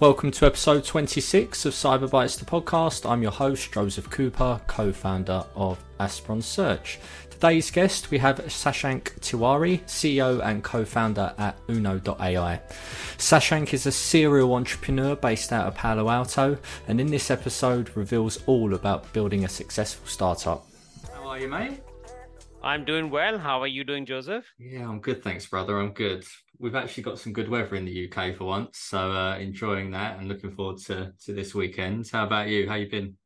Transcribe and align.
Welcome 0.00 0.32
to 0.32 0.46
episode 0.46 0.84
26 0.84 1.66
of 1.66 1.72
Cyberbytes 1.72 2.36
the 2.36 2.44
podcast. 2.44 3.08
I'm 3.08 3.22
your 3.22 3.30
host, 3.30 3.72
Joseph 3.72 4.10
Cooper, 4.10 4.60
co 4.66 4.92
founder 4.92 5.44
of 5.54 5.78
Aspron 6.00 6.42
Search. 6.42 6.98
Today's 7.30 7.70
guest, 7.70 8.10
we 8.10 8.18
have 8.18 8.38
Shashank 8.38 9.16
Tiwari, 9.20 9.82
CEO 9.84 10.44
and 10.44 10.64
co 10.64 10.84
founder 10.84 11.32
at 11.38 11.56
Uno.ai. 11.68 12.60
Sashank 13.18 13.72
is 13.72 13.86
a 13.86 13.92
serial 13.92 14.56
entrepreneur 14.56 15.14
based 15.14 15.52
out 15.52 15.68
of 15.68 15.76
Palo 15.76 16.10
Alto, 16.10 16.58
and 16.88 17.00
in 17.00 17.06
this 17.06 17.30
episode, 17.30 17.96
reveals 17.96 18.42
all 18.46 18.74
about 18.74 19.10
building 19.12 19.44
a 19.44 19.48
successful 19.48 20.08
startup. 20.08 20.66
How 21.14 21.28
are 21.28 21.38
you, 21.38 21.46
mate? 21.46 21.80
I'm 22.64 22.86
doing 22.86 23.10
well. 23.10 23.38
How 23.38 23.60
are 23.60 23.66
you 23.66 23.84
doing, 23.84 24.06
Joseph? 24.06 24.46
Yeah, 24.58 24.88
I'm 24.88 25.00
good, 25.00 25.22
thanks, 25.22 25.44
brother. 25.44 25.78
I'm 25.78 25.92
good. 25.92 26.24
We've 26.58 26.74
actually 26.74 27.02
got 27.02 27.18
some 27.18 27.34
good 27.34 27.50
weather 27.50 27.76
in 27.76 27.84
the 27.84 28.08
UK 28.10 28.36
for 28.36 28.44
once, 28.44 28.78
so 28.78 29.12
uh, 29.12 29.36
enjoying 29.36 29.90
that 29.90 30.18
and 30.18 30.28
looking 30.28 30.50
forward 30.50 30.78
to 30.86 31.12
to 31.26 31.34
this 31.34 31.54
weekend. 31.54 32.08
How 32.10 32.24
about 32.24 32.48
you? 32.48 32.66
How 32.66 32.76
you 32.76 32.88
been? 32.88 33.16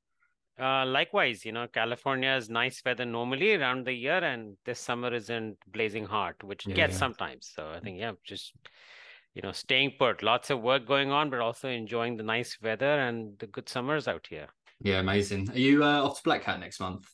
Uh, 0.60 0.84
likewise, 0.86 1.44
you 1.44 1.52
know, 1.52 1.68
California 1.68 2.32
is 2.32 2.50
nice 2.50 2.82
weather 2.84 3.04
normally 3.04 3.54
around 3.54 3.86
the 3.86 3.92
year, 3.92 4.18
and 4.24 4.56
this 4.64 4.80
summer 4.80 5.14
isn't 5.14 5.56
blazing 5.68 6.04
hot, 6.04 6.34
which 6.42 6.66
yeah, 6.66 6.74
gets 6.74 6.96
sometimes. 6.96 7.52
So 7.54 7.70
I 7.70 7.78
think, 7.78 8.00
yeah, 8.00 8.12
just 8.24 8.54
you 9.34 9.42
know, 9.42 9.52
staying 9.52 9.92
put. 10.00 10.24
Lots 10.24 10.50
of 10.50 10.62
work 10.62 10.84
going 10.84 11.12
on, 11.12 11.30
but 11.30 11.38
also 11.38 11.68
enjoying 11.68 12.16
the 12.16 12.24
nice 12.24 12.58
weather 12.60 12.98
and 12.98 13.38
the 13.38 13.46
good 13.46 13.68
summers 13.68 14.08
out 14.08 14.26
here. 14.28 14.48
Yeah, 14.80 14.98
amazing. 14.98 15.48
Are 15.50 15.58
you 15.58 15.84
uh, 15.84 16.02
off 16.02 16.16
to 16.16 16.22
Black 16.24 16.42
Hat 16.42 16.58
next 16.58 16.80
month? 16.80 17.06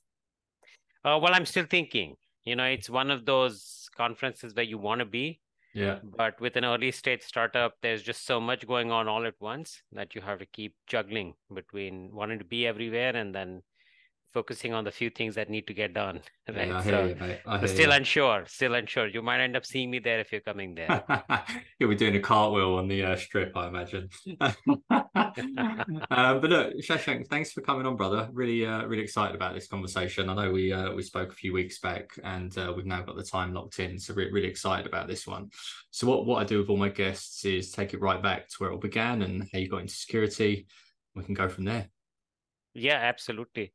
Uh, 1.05 1.19
well, 1.21 1.35
I'm 1.35 1.45
still 1.45 1.67
thinking. 1.69 2.17
You 2.45 2.57
know, 2.57 2.65
it's 2.65 2.91
one 2.91 3.11
of 3.11 3.25
those 3.25 3.89
conferences 3.97 4.55
where 4.55 4.65
you 4.65 4.79
want 4.79 4.99
to 5.01 5.07
be. 5.07 5.41
Yeah. 5.73 5.99
But 6.05 6.41
with 6.41 6.57
an 6.57 6.65
early 6.65 6.93
stage 6.93 7.23
startup, 7.23 7.75
there's 7.83 8.03
just 8.03 8.25
so 8.27 8.41
much 8.41 8.67
going 8.67 8.93
on 8.93 9.09
all 9.09 9.27
at 9.27 9.35
once 9.41 9.83
that 9.93 10.15
you 10.15 10.21
have 10.21 10.39
to 10.39 10.47
keep 10.47 10.75
juggling 10.87 11.35
between 11.53 12.11
wanting 12.13 12.39
to 12.39 12.45
be 12.45 12.67
everywhere 12.67 13.17
and 13.17 13.35
then 13.35 13.63
focusing 14.35 14.75
on 14.75 14.83
the 14.83 14.91
few 14.91 15.09
things 15.09 15.37
that 15.37 15.49
need 15.49 15.67
to 15.69 15.73
get 15.73 15.95
done. 15.95 16.21
Right. 16.47 16.69
Yeah, 16.69 16.83
so, 16.83 17.59
you, 17.63 17.69
still 17.69 17.89
you. 17.89 17.97
unsure, 17.97 18.45
still 18.47 18.75
unsure. 18.75 19.07
You 19.07 19.23
might 19.23 19.41
end 19.41 19.57
up 19.57 19.65
seeing 19.65 19.91
me 19.91 19.99
there 19.99 20.21
if 20.21 20.31
you're 20.31 20.43
coming 20.43 20.75
there. 20.75 21.03
You'll 21.79 21.89
be 21.89 21.97
doing 21.97 22.17
a 22.17 22.21
cartwheel 22.21 22.75
on 22.75 22.87
the 22.87 23.03
uh, 23.03 23.17
strip, 23.17 23.57
I 23.57 23.69
imagine. 23.69 24.11
um, 24.43 24.61
but 26.11 26.51
look, 26.51 26.75
Shashank, 26.83 27.29
thanks 27.29 27.53
for 27.53 27.63
coming 27.63 27.87
on, 27.87 27.97
brother. 27.97 28.29
Really, 28.31 28.67
uh, 28.67 28.85
really 28.85 29.03
excited 29.03 29.35
about 29.35 29.55
this 29.55 29.69
conversation. 29.69 30.29
I 30.29 30.35
know 30.35 30.53
we 30.53 30.71
uh, 30.71 30.93
we 30.93 31.03
spoke 31.03 31.33
a 31.33 31.35
few 31.35 31.55
weeks 31.55 31.79
back, 31.79 32.11
and 32.23 32.57
uh, 32.59 32.75
we've 32.77 32.85
now 32.85 33.01
got 33.01 33.17
the 33.17 33.25
time 33.25 33.55
locked 33.55 33.81
in, 33.81 33.99
so 33.99 34.13
we're 34.13 34.31
really 34.31 34.49
excited 34.49 34.87
about 34.87 35.09
this 35.09 35.27
one. 35.27 35.49
So, 35.93 36.07
what 36.07 36.27
what 36.27 36.43
I 36.43 36.45
do 36.45 36.59
with 36.59 36.69
all 36.69 36.77
my 36.77 36.91
guests 36.91 37.47
is 37.47 37.71
take 37.71 37.95
it 37.95 38.03
right 38.03 38.23
back 38.23 38.49
to 38.49 38.57
where 38.59 38.69
it 38.69 38.75
all 38.75 38.81
began 38.81 39.23
and 39.23 39.49
how 39.51 39.59
you 39.59 39.69
got 39.71 39.81
into 39.81 39.95
security. 39.95 40.67
We 41.15 41.25
can 41.25 41.35
go 41.35 41.49
from 41.49 41.65
there. 41.65 41.89
Yeah, 42.75 42.97
absolutely 42.97 43.73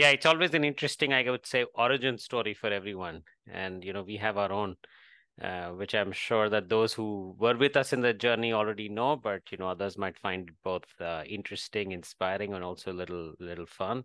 yeah 0.00 0.08
it's 0.08 0.24
always 0.24 0.54
an 0.54 0.64
interesting 0.64 1.12
i 1.12 1.22
would 1.30 1.46
say 1.46 1.64
origin 1.74 2.16
story 2.16 2.54
for 2.54 2.68
everyone. 2.68 3.22
And 3.52 3.84
you 3.84 3.92
know 3.92 4.02
we 4.02 4.16
have 4.16 4.38
our 4.38 4.52
own 4.52 4.76
uh, 5.42 5.70
which 5.80 5.94
i'm 5.94 6.12
sure 6.12 6.48
that 6.48 6.68
those 6.68 6.94
who 6.94 7.34
were 7.38 7.56
with 7.56 7.76
us 7.76 7.92
in 7.92 8.00
the 8.00 8.14
journey 8.14 8.52
already 8.52 8.88
know 8.88 9.16
but 9.16 9.42
you 9.50 9.58
know 9.58 9.68
others 9.68 9.98
might 9.98 10.18
find 10.18 10.50
both 10.64 10.84
uh, 11.00 11.22
interesting 11.26 11.92
inspiring 11.92 12.54
and 12.54 12.64
also 12.64 12.92
a 12.92 13.00
little 13.00 13.34
little 13.40 13.66
fun 13.66 14.04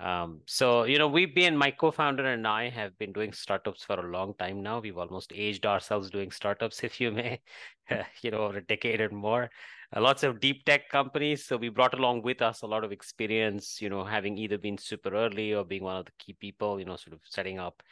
um, 0.00 0.40
so 0.46 0.84
you 0.84 0.98
know 0.98 1.08
we've 1.08 1.34
been 1.34 1.56
my 1.56 1.70
co-founder 1.70 2.26
and 2.26 2.46
i 2.46 2.68
have 2.68 2.96
been 2.98 3.12
doing 3.12 3.32
startups 3.32 3.84
for 3.84 3.94
a 3.94 4.10
long 4.10 4.34
time 4.34 4.62
now 4.62 4.80
we've 4.80 4.98
almost 4.98 5.32
aged 5.34 5.66
ourselves 5.66 6.10
doing 6.10 6.30
startups 6.30 6.82
if 6.88 7.00
you 7.00 7.10
may 7.10 7.40
you 8.22 8.30
know 8.30 8.38
over 8.38 8.58
a 8.58 8.64
decade 8.64 9.00
and 9.00 9.16
more 9.16 9.50
uh, 9.94 10.00
lots 10.00 10.22
of 10.22 10.40
deep 10.40 10.64
tech 10.64 10.88
companies. 10.88 11.44
So 11.44 11.56
we 11.56 11.68
brought 11.68 11.94
along 11.94 12.22
with 12.22 12.42
us 12.42 12.62
a 12.62 12.66
lot 12.66 12.84
of 12.84 12.92
experience, 12.92 13.80
you 13.80 13.88
know, 13.88 14.04
having 14.04 14.36
either 14.38 14.58
been 14.58 14.78
super 14.78 15.14
early 15.14 15.54
or 15.54 15.64
being 15.64 15.84
one 15.84 15.96
of 15.96 16.06
the 16.06 16.12
key 16.18 16.32
people, 16.32 16.78
you 16.78 16.84
know, 16.84 16.96
sort 16.96 17.14
of 17.14 17.20
setting 17.24 17.58
up 17.58 17.82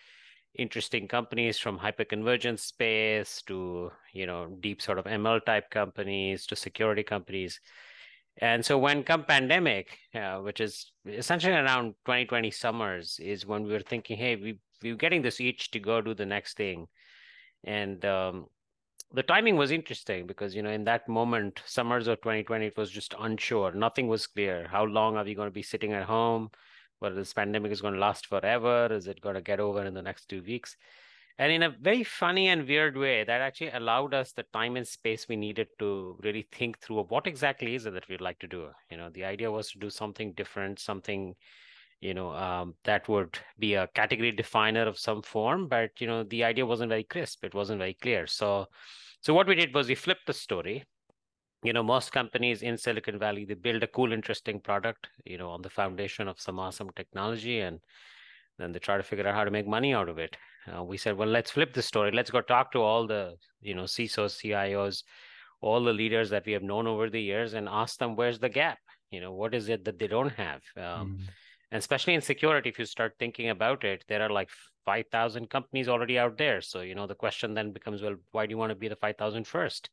interesting 0.54 1.08
companies 1.08 1.58
from 1.58 1.78
hyperconvergence 1.78 2.60
space 2.60 3.42
to, 3.46 3.90
you 4.12 4.26
know, 4.26 4.46
deep 4.60 4.82
sort 4.82 4.98
of 4.98 5.06
ML 5.06 5.40
type 5.40 5.70
companies 5.70 6.46
to 6.46 6.56
security 6.56 7.02
companies. 7.02 7.60
And 8.38 8.64
so 8.64 8.78
when 8.78 9.02
come 9.02 9.24
pandemic, 9.24 9.98
uh, 10.14 10.38
which 10.38 10.60
is 10.60 10.92
essentially 11.06 11.54
around 11.54 11.94
2020 12.06 12.50
summers, 12.50 13.20
is 13.22 13.46
when 13.46 13.64
we 13.64 13.72
were 13.72 13.80
thinking, 13.80 14.16
hey, 14.16 14.36
we 14.36 14.58
we're 14.82 14.96
getting 14.96 15.22
this 15.22 15.40
itch 15.40 15.70
to 15.70 15.78
go 15.78 16.00
do 16.00 16.12
the 16.12 16.26
next 16.26 16.56
thing. 16.56 16.88
And 17.64 18.04
um, 18.04 18.46
the 19.12 19.22
timing 19.22 19.56
was 19.56 19.70
interesting 19.70 20.26
because 20.26 20.54
you 20.54 20.62
know 20.62 20.70
in 20.70 20.84
that 20.84 21.08
moment 21.08 21.62
summers 21.66 22.08
of 22.08 22.18
2020 22.18 22.66
it 22.66 22.76
was 22.76 22.90
just 22.90 23.14
unsure. 23.20 23.72
Nothing 23.72 24.08
was 24.08 24.26
clear. 24.26 24.66
How 24.68 24.84
long 24.84 25.16
are 25.16 25.24
we 25.24 25.34
going 25.34 25.48
to 25.48 25.54
be 25.54 25.62
sitting 25.62 25.92
at 25.92 26.04
home? 26.04 26.50
Whether 26.98 27.16
this 27.16 27.32
pandemic 27.32 27.72
is 27.72 27.80
going 27.80 27.94
to 27.94 28.00
last 28.00 28.26
forever? 28.26 28.88
Is 28.90 29.06
it 29.06 29.20
going 29.20 29.34
to 29.34 29.40
get 29.40 29.60
over 29.60 29.84
in 29.84 29.94
the 29.94 30.02
next 30.02 30.28
two 30.28 30.42
weeks 30.42 30.76
and 31.42 31.50
in 31.50 31.64
a 31.64 31.70
very 31.70 32.04
funny 32.04 32.46
and 32.50 32.68
weird 32.68 32.96
way 32.96 33.24
that 33.24 33.40
actually 33.40 33.70
allowed 33.70 34.14
us 34.14 34.30
the 34.30 34.44
time 34.52 34.76
and 34.76 34.86
space 34.86 35.26
we 35.28 35.34
needed 35.34 35.66
to 35.76 36.16
really 36.22 36.46
think 36.52 36.78
through 36.78 37.02
what 37.08 37.26
exactly 37.26 37.74
is 37.74 37.84
it 37.84 37.94
that 37.94 38.08
we'd 38.08 38.20
like 38.20 38.38
to 38.38 38.46
do. 38.46 38.68
You 38.92 38.96
know 38.96 39.10
the 39.10 39.24
idea 39.24 39.50
was 39.50 39.68
to 39.72 39.78
do 39.80 39.90
something 39.90 40.34
different 40.34 40.78
something 40.78 41.34
you 42.00 42.14
know 42.14 42.30
um, 42.30 42.74
that 42.84 43.08
would 43.08 43.36
be 43.58 43.74
a 43.74 43.88
category 43.88 44.30
definer 44.30 44.82
of 44.82 45.00
some 45.00 45.20
form 45.20 45.66
but 45.66 45.90
you 46.00 46.06
know 46.06 46.22
the 46.22 46.44
idea 46.44 46.64
wasn't 46.64 46.90
very 46.90 47.02
crisp 47.02 47.44
it 47.44 47.54
wasn't 47.54 47.80
very 47.80 47.94
clear. 47.94 48.28
So 48.28 48.66
so 49.20 49.34
what 49.34 49.48
we 49.48 49.56
did 49.56 49.74
was 49.74 49.88
we 49.88 49.96
flipped 49.96 50.28
the 50.28 50.32
story. 50.32 50.84
You 51.64 51.72
know 51.72 51.82
most 51.82 52.12
companies 52.12 52.62
in 52.62 52.78
silicon 52.78 53.18
valley 53.18 53.44
they 53.46 53.54
build 53.54 53.82
a 53.82 53.88
cool 53.88 54.12
interesting 54.12 54.60
product 54.60 55.08
you 55.24 55.38
know 55.38 55.50
on 55.50 55.62
the 55.62 55.70
foundation 55.70 56.28
of 56.28 56.40
some 56.40 56.60
awesome 56.60 56.90
technology 56.94 57.58
and 57.58 57.80
then 58.58 58.70
they 58.70 58.78
try 58.78 58.96
to 58.96 59.02
figure 59.02 59.26
out 59.26 59.34
how 59.34 59.42
to 59.42 59.50
make 59.50 59.66
money 59.66 59.92
out 59.92 60.08
of 60.08 60.18
it 60.18 60.36
uh, 60.68 60.82
we 60.82 60.96
said 60.96 61.16
well 61.16 61.28
let's 61.28 61.50
flip 61.50 61.72
the 61.74 61.82
story. 61.82 62.10
Let's 62.12 62.30
go 62.30 62.40
talk 62.40 62.72
to 62.72 62.80
all 62.80 63.06
the 63.06 63.36
you 63.60 63.74
know 63.74 63.84
cisos 63.84 64.36
cios 64.40 65.02
all 65.60 65.84
the 65.84 65.92
leaders 65.92 66.30
that 66.30 66.44
we 66.44 66.52
have 66.52 66.62
known 66.62 66.88
over 66.88 67.08
the 67.08 67.22
years 67.22 67.54
and 67.54 67.68
ask 67.68 67.98
them 67.98 68.16
where's 68.16 68.38
the 68.38 68.48
gap? 68.48 68.78
You 69.10 69.20
know 69.20 69.32
what 69.32 69.54
is 69.54 69.68
it 69.68 69.84
that 69.84 69.98
they 69.98 70.08
don't 70.08 70.32
have? 70.32 70.62
Um, 70.76 71.18
mm 71.18 71.18
and 71.72 71.78
especially 71.78 72.12
in 72.12 72.20
security 72.20 72.68
if 72.68 72.78
you 72.78 72.84
start 72.84 73.14
thinking 73.18 73.48
about 73.48 73.82
it 73.82 74.04
there 74.06 74.20
are 74.20 74.28
like 74.28 74.50
5000 74.84 75.48
companies 75.48 75.88
already 75.88 76.18
out 76.18 76.36
there. 76.36 76.60
So 76.60 76.80
you 76.80 76.94
know 76.94 77.06
the 77.06 77.14
question 77.14 77.54
then 77.54 77.72
becomes 77.72 78.02
well 78.02 78.16
why 78.32 78.46
do 78.46 78.50
you 78.50 78.58
want 78.58 78.70
to 78.70 78.76
be 78.76 78.88
the 78.88 78.96
5000 78.96 79.46
first? 79.46 79.90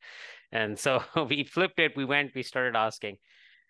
And 0.51 0.77
so 0.77 1.01
we 1.29 1.43
flipped 1.43 1.79
it. 1.79 1.95
We 1.95 2.05
went 2.05 2.35
we 2.35 2.43
started 2.43 2.75
asking 2.75 3.17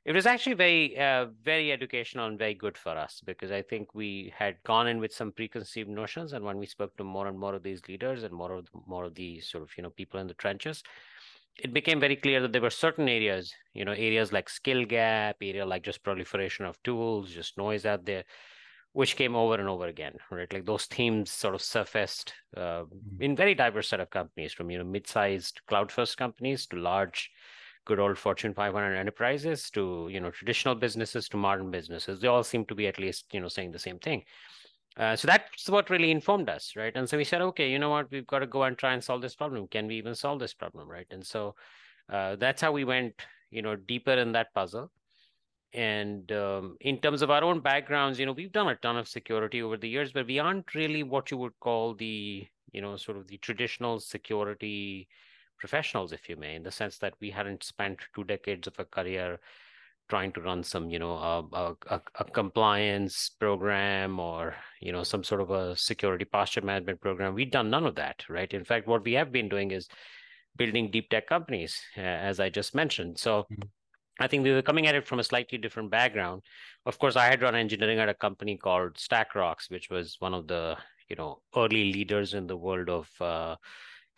it 0.05 0.15
was 0.15 0.25
actually 0.25 0.55
very 0.55 0.97
uh, 0.97 1.27
very 1.43 1.71
educational 1.71 2.27
and 2.27 2.39
very 2.39 2.53
good 2.53 2.77
for 2.77 2.97
us 2.97 3.21
because 3.25 3.51
i 3.51 3.61
think 3.61 3.93
we 3.93 4.33
had 4.37 4.55
gone 4.63 4.87
in 4.87 4.99
with 4.99 5.13
some 5.13 5.31
preconceived 5.31 5.89
notions 5.89 6.33
and 6.33 6.43
when 6.43 6.57
we 6.57 6.65
spoke 6.65 6.95
to 6.97 7.03
more 7.03 7.27
and 7.27 7.37
more 7.37 7.55
of 7.55 7.63
these 7.63 7.81
leaders 7.87 8.23
and 8.23 8.33
more 8.33 8.53
of 8.53 8.65
the, 8.65 8.71
more 8.88 9.05
of 9.05 9.15
these 9.15 9.47
sort 9.47 9.63
of 9.63 9.69
you 9.77 9.83
know 9.83 9.89
people 9.89 10.19
in 10.19 10.27
the 10.27 10.33
trenches 10.35 10.83
it 11.63 11.73
became 11.73 11.99
very 11.99 12.15
clear 12.15 12.41
that 12.41 12.53
there 12.53 12.61
were 12.61 12.69
certain 12.69 13.09
areas, 13.09 13.53
you 13.73 13.85
know, 13.85 13.91
areas 13.91 14.31
like 14.31 14.49
skill 14.49 14.85
gap, 14.85 15.38
area 15.41 15.65
like 15.65 15.83
just 15.83 16.03
proliferation 16.03 16.65
of 16.65 16.81
tools, 16.83 17.31
just 17.31 17.57
noise 17.57 17.85
out 17.85 18.05
there, 18.05 18.23
which 18.93 19.15
came 19.15 19.35
over 19.35 19.55
and 19.55 19.67
over 19.67 19.88
again, 19.88 20.13
right? 20.31 20.51
Like 20.51 20.65
those 20.65 20.85
themes 20.85 21.31
sort 21.31 21.55
of 21.55 21.61
surfaced 21.61 22.33
uh, 22.55 22.83
mm-hmm. 22.83 23.21
in 23.21 23.35
very 23.35 23.55
diverse 23.55 23.89
set 23.89 23.99
of 23.99 24.09
companies, 24.09 24.53
from 24.53 24.71
you 24.71 24.77
know 24.77 24.83
mid-sized 24.83 25.61
cloud-first 25.67 26.17
companies 26.17 26.65
to 26.67 26.77
large, 26.77 27.29
good 27.85 28.00
old 28.00 28.17
Fortune 28.17 28.53
500 28.53 28.95
enterprises 28.95 29.69
to 29.72 30.07
you 30.12 30.19
know 30.19 30.31
traditional 30.31 30.75
businesses 30.75 31.28
to 31.29 31.38
modern 31.38 31.72
businesses. 31.72 32.19
They 32.19 32.28
all 32.28 32.44
seem 32.44 32.66
to 32.66 32.75
be 32.75 32.88
at 32.88 33.00
least 33.00 33.25
you 33.31 33.40
know 33.40 33.47
saying 33.47 33.72
the 33.72 33.79
same 33.79 34.00
thing. 34.00 34.23
Uh, 34.97 35.16
so 35.16 35.28
that's 35.28 35.69
what 35.69 35.89
really 35.89 36.12
informed 36.12 36.50
us, 36.50 36.73
right? 36.75 36.91
And 36.95 37.07
so 37.07 37.16
we 37.16 37.23
said, 37.23 37.41
okay, 37.41 37.72
you 37.72 37.79
know 37.79 37.89
what, 37.89 38.12
we've 38.12 38.28
got 38.28 38.39
to 38.39 38.47
go 38.47 38.63
and 38.63 38.78
try 38.78 38.94
and 38.94 39.03
solve 39.03 39.22
this 39.22 39.35
problem. 39.35 39.68
Can 39.68 39.88
we 39.88 39.95
even 39.95 40.13
solve 40.13 40.39
this 40.39 40.53
problem, 40.53 40.89
right? 40.89 41.07
And 41.09 41.25
so 41.25 41.56
uh, 42.12 42.36
that's 42.36 42.62
how 42.62 42.74
we 42.74 42.83
went, 42.83 43.13
you 43.50 43.62
know, 43.62 43.77
deeper 43.77 44.12
in 44.12 44.33
that 44.33 44.53
puzzle. 44.53 44.92
And 45.74 46.30
um, 46.31 46.75
in 46.81 46.98
terms 46.98 47.21
of 47.21 47.30
our 47.30 47.44
own 47.44 47.62
backgrounds, 47.62 48.19
you 48.19 48.25
know, 48.25 48.33
we've 48.33 48.51
done 48.51 48.68
a 48.68 48.75
ton 48.75 48.98
of 48.98 49.07
security 49.07 49.62
over 49.62 49.77
the 49.77 49.88
years, 49.88 50.12
but 50.12 50.27
we 50.27 50.39
aren't 50.39 50.74
really 50.74 51.03
what 51.03 51.31
you 51.31 51.38
would 51.38 51.57
call 51.59 51.94
the, 51.94 52.45
you 52.71 52.81
know, 52.81 52.98
sort 52.98 53.18
of 53.18 53.27
the 53.27 53.38
traditional 53.38 54.00
security 54.00 55.07
professionals, 55.59 56.13
if 56.13 56.29
you 56.29 56.35
may, 56.35 56.56
in 56.56 56.63
the 56.63 56.71
sense 56.71 56.97
that 57.00 57.13
we 57.19 57.29
hadn't 57.31 57.63
spent 57.63 58.00
two 58.15 58.23
decades 58.23 58.67
of 58.67 58.79
a 58.79 58.85
career 58.85 59.39
trying 60.09 60.31
to 60.31 60.41
run 60.41 60.63
some 60.63 60.89
you 60.89 61.00
know 61.00 61.13
a, 61.13 61.75
a, 61.88 62.01
a, 62.19 62.23
compliance 62.25 63.29
program 63.39 64.19
or 64.19 64.56
you 64.81 64.91
know 64.91 65.03
some 65.03 65.23
sort 65.23 65.39
of 65.39 65.51
a 65.51 65.75
security 65.75 66.25
posture 66.25 66.61
management 66.61 67.00
program. 67.00 67.35
We've 67.35 67.51
done 67.51 67.69
none 67.69 67.85
of 67.85 67.95
that 67.95 68.23
right? 68.27 68.51
In 68.51 68.65
fact 68.65 68.88
what 68.88 69.03
we 69.03 69.13
have 69.13 69.31
been 69.31 69.47
doing 69.47 69.71
is 69.71 69.88
building 70.57 70.91
deep 70.91 71.09
tech 71.09 71.27
companies 71.27 71.79
uh, 71.97 72.01
as 72.01 72.39
i 72.39 72.50
just 72.50 72.75
mentioned. 72.75 73.19
So 73.19 73.44
mm-hmm. 73.44 73.67
i 74.19 74.27
think 74.27 74.44
we 74.44 74.51
were 74.51 74.63
coming 74.63 74.88
at 74.88 74.95
it 74.95 75.07
from 75.07 75.19
a 75.19 75.23
slightly 75.23 75.57
different 75.57 75.91
background. 75.91 76.41
Of 76.85 76.97
course 76.97 77.15
i 77.15 77.25
had 77.25 77.44
run 77.44 77.55
engineering 77.55 78.00
at 78.00 78.09
a 78.09 78.15
company 78.15 78.57
called 78.57 78.95
StackRox 78.95 79.69
which 79.69 79.89
was 79.89 80.15
one 80.19 80.33
of 80.33 80.47
the 80.47 80.75
you 81.07 81.15
know 81.15 81.41
early 81.55 81.94
leaders 81.94 82.33
in 82.33 82.47
the 82.47 82.57
world 82.57 82.89
of 82.89 83.09
uh, 83.21 83.55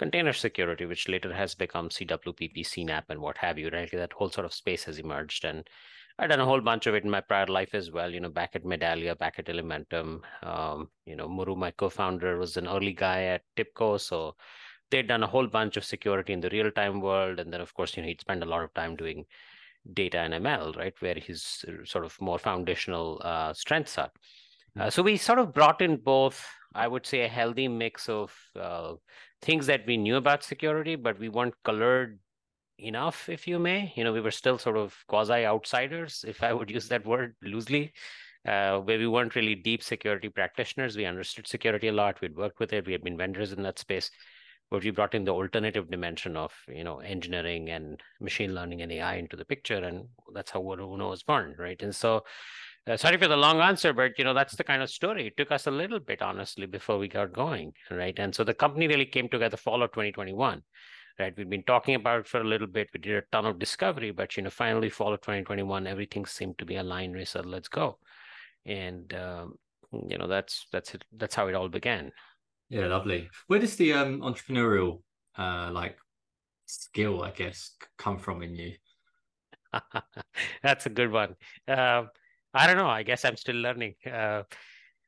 container 0.01 0.33
security, 0.33 0.87
which 0.87 1.07
later 1.07 1.31
has 1.31 1.53
become 1.53 1.87
CWPP, 1.87 2.57
CNAPP, 2.61 3.03
and 3.09 3.21
what 3.21 3.37
have 3.37 3.59
you, 3.59 3.69
right? 3.69 3.91
That 3.91 4.13
whole 4.13 4.31
sort 4.31 4.45
of 4.45 4.53
space 4.53 4.83
has 4.85 4.97
emerged. 4.97 5.45
And 5.45 5.69
I've 6.17 6.29
done 6.29 6.39
a 6.39 6.45
whole 6.45 6.59
bunch 6.59 6.87
of 6.87 6.95
it 6.95 7.03
in 7.03 7.09
my 7.11 7.21
prior 7.21 7.45
life 7.45 7.75
as 7.75 7.91
well, 7.91 8.11
you 8.11 8.19
know, 8.19 8.29
back 8.29 8.55
at 8.55 8.63
Medallia, 8.63 9.15
back 9.15 9.35
at 9.37 9.45
Elementum. 9.45 10.21
Um, 10.41 10.89
you 11.05 11.15
know, 11.15 11.29
Muru, 11.29 11.55
my 11.55 11.69
co-founder, 11.69 12.39
was 12.39 12.57
an 12.57 12.67
early 12.67 12.93
guy 12.93 13.25
at 13.25 13.43
TIBCO. 13.55 13.99
So 13.99 14.35
they'd 14.89 15.07
done 15.07 15.21
a 15.21 15.27
whole 15.27 15.45
bunch 15.45 15.77
of 15.77 15.85
security 15.85 16.33
in 16.33 16.41
the 16.41 16.49
real-time 16.49 16.99
world. 16.99 17.39
And 17.39 17.53
then, 17.53 17.61
of 17.61 17.71
course, 17.75 17.95
you 17.95 18.01
know, 18.01 18.07
he'd 18.07 18.21
spend 18.21 18.41
a 18.41 18.47
lot 18.47 18.63
of 18.63 18.73
time 18.73 18.95
doing 18.95 19.25
data 19.93 20.17
and 20.17 20.33
ML, 20.33 20.77
right, 20.77 20.95
where 20.99 21.15
his 21.15 21.63
sort 21.83 22.05
of 22.05 22.19
more 22.19 22.39
foundational 22.39 23.21
uh, 23.23 23.53
strengths 23.53 23.99
are. 23.99 24.11
Uh, 24.79 24.89
so 24.89 25.03
we 25.03 25.15
sort 25.17 25.37
of 25.37 25.53
brought 25.53 25.79
in 25.79 25.97
both, 25.97 26.43
I 26.73 26.87
would 26.87 27.05
say, 27.05 27.21
a 27.21 27.27
healthy 27.27 27.67
mix 27.67 28.09
of 28.09 28.33
uh, 28.59 28.93
things 29.41 29.65
that 29.67 29.85
we 29.85 29.97
knew 29.97 30.15
about 30.15 30.43
security, 30.43 30.95
but 30.95 31.19
we 31.19 31.29
weren't 31.29 31.55
colored 31.63 32.19
enough, 32.77 33.29
if 33.29 33.47
you 33.47 33.59
may. 33.59 33.93
You 33.95 34.03
know, 34.03 34.13
we 34.13 34.21
were 34.21 34.31
still 34.31 34.57
sort 34.57 34.77
of 34.77 34.95
quasi 35.07 35.45
outsiders, 35.45 36.25
if 36.27 36.43
I 36.43 36.53
would 36.53 36.71
use 36.71 36.87
that 36.89 37.05
word 37.05 37.35
loosely, 37.41 37.93
uh, 38.47 38.79
where 38.79 38.97
we 38.97 39.07
weren't 39.07 39.35
really 39.35 39.55
deep 39.55 39.83
security 39.83 40.29
practitioners. 40.29 40.97
We 40.97 41.05
understood 41.05 41.47
security 41.47 41.87
a 41.89 41.93
lot. 41.93 42.21
We'd 42.21 42.35
worked 42.35 42.59
with 42.59 42.73
it. 42.73 42.85
We 42.85 42.93
had 42.93 43.03
been 43.03 43.17
vendors 43.17 43.51
in 43.51 43.63
that 43.63 43.79
space, 43.79 44.09
but 44.69 44.83
we 44.83 44.91
brought 44.91 45.13
in 45.13 45.25
the 45.25 45.33
alternative 45.33 45.91
dimension 45.91 46.35
of 46.37 46.53
you 46.67 46.83
know 46.83 46.99
engineering 46.99 47.69
and 47.69 48.01
machine 48.19 48.55
learning 48.55 48.81
and 48.81 48.91
AI 48.91 49.15
into 49.15 49.35
the 49.35 49.45
picture, 49.45 49.83
and 49.83 50.07
that's 50.33 50.51
how 50.51 50.61
Uno 50.61 51.09
was 51.09 51.23
born, 51.23 51.55
right? 51.57 51.81
And 51.81 51.95
so. 51.95 52.23
Uh, 52.87 52.97
sorry 52.97 53.17
for 53.17 53.27
the 53.27 53.37
long 53.37 53.61
answer, 53.61 53.93
but 53.93 54.17
you 54.17 54.23
know 54.23 54.33
that's 54.33 54.55
the 54.55 54.63
kind 54.63 54.81
of 54.81 54.89
story. 54.89 55.27
It 55.27 55.37
took 55.37 55.51
us 55.51 55.67
a 55.67 55.71
little 55.71 55.99
bit, 55.99 56.21
honestly, 56.21 56.65
before 56.65 56.97
we 56.97 57.07
got 57.07 57.31
going, 57.31 57.73
right? 57.91 58.17
And 58.17 58.33
so 58.33 58.43
the 58.43 58.55
company 58.55 58.87
really 58.87 59.05
came 59.05 59.29
together 59.29 59.57
fall 59.57 59.83
of 59.83 59.91
2021 59.91 60.63
right? 61.19 61.33
We've 61.37 61.49
been 61.49 61.63
talking 61.63 61.95
about 61.95 62.21
it 62.21 62.27
for 62.27 62.41
a 62.41 62.43
little 62.43 62.67
bit. 62.67 62.89
We 62.93 62.99
did 62.99 63.15
a 63.15 63.23
ton 63.31 63.45
of 63.45 63.59
discovery, 63.59 64.11
but 64.11 64.35
you 64.35 64.43
know, 64.43 64.49
finally, 64.49 64.89
fall 64.89 65.13
of 65.13 65.21
2021, 65.21 65.87
everything 65.87 66.25
seemed 66.25 66.57
to 66.57 66.65
be 66.65 66.75
aligned. 66.75 67.15
We 67.15 67.25
said, 67.25 67.45
let's 67.45 67.67
go, 67.67 67.97
and 68.65 69.13
um, 69.13 69.55
you 70.07 70.17
know, 70.17 70.27
that's 70.27 70.67
that's 70.71 70.93
it. 70.95 71.03
That's 71.15 71.35
how 71.35 71.47
it 71.47 71.55
all 71.55 71.69
began. 71.69 72.11
Yeah, 72.69 72.87
lovely. 72.87 73.29
Where 73.47 73.59
does 73.59 73.75
the 73.75 73.93
um, 73.93 74.21
entrepreneurial 74.21 75.01
uh, 75.37 75.69
like 75.71 75.97
skill, 76.65 77.21
I 77.21 77.31
guess, 77.31 77.75
come 77.97 78.17
from 78.17 78.41
in 78.41 78.55
you? 78.55 78.73
that's 80.63 80.85
a 80.85 80.89
good 80.89 81.11
one. 81.11 81.35
Uh, 81.67 82.03
I 82.53 82.67
don't 82.67 82.77
know. 82.77 82.89
I 82.89 83.03
guess 83.03 83.23
I'm 83.25 83.37
still 83.37 83.55
learning. 83.55 83.95
Uh, 84.05 84.43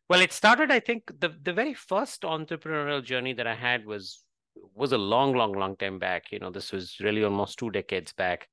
well, 0.09 0.21
it 0.21 0.31
started. 0.31 0.71
I 0.71 0.79
think 0.79 1.11
the 1.19 1.29
the 1.41 1.53
very 1.53 1.73
first 1.73 2.21
entrepreneurial 2.23 3.03
journey 3.03 3.33
that 3.33 3.47
I 3.47 3.55
had 3.55 3.85
was 3.85 4.23
was 4.75 4.91
a 4.91 4.97
long, 4.97 5.33
long, 5.33 5.53
long 5.53 5.75
time 5.75 5.99
back. 5.99 6.31
You 6.31 6.39
know, 6.39 6.51
this 6.51 6.71
was 6.71 6.97
really 6.99 7.23
almost 7.23 7.57
two 7.57 7.71
decades 7.71 8.13
back, 8.13 8.47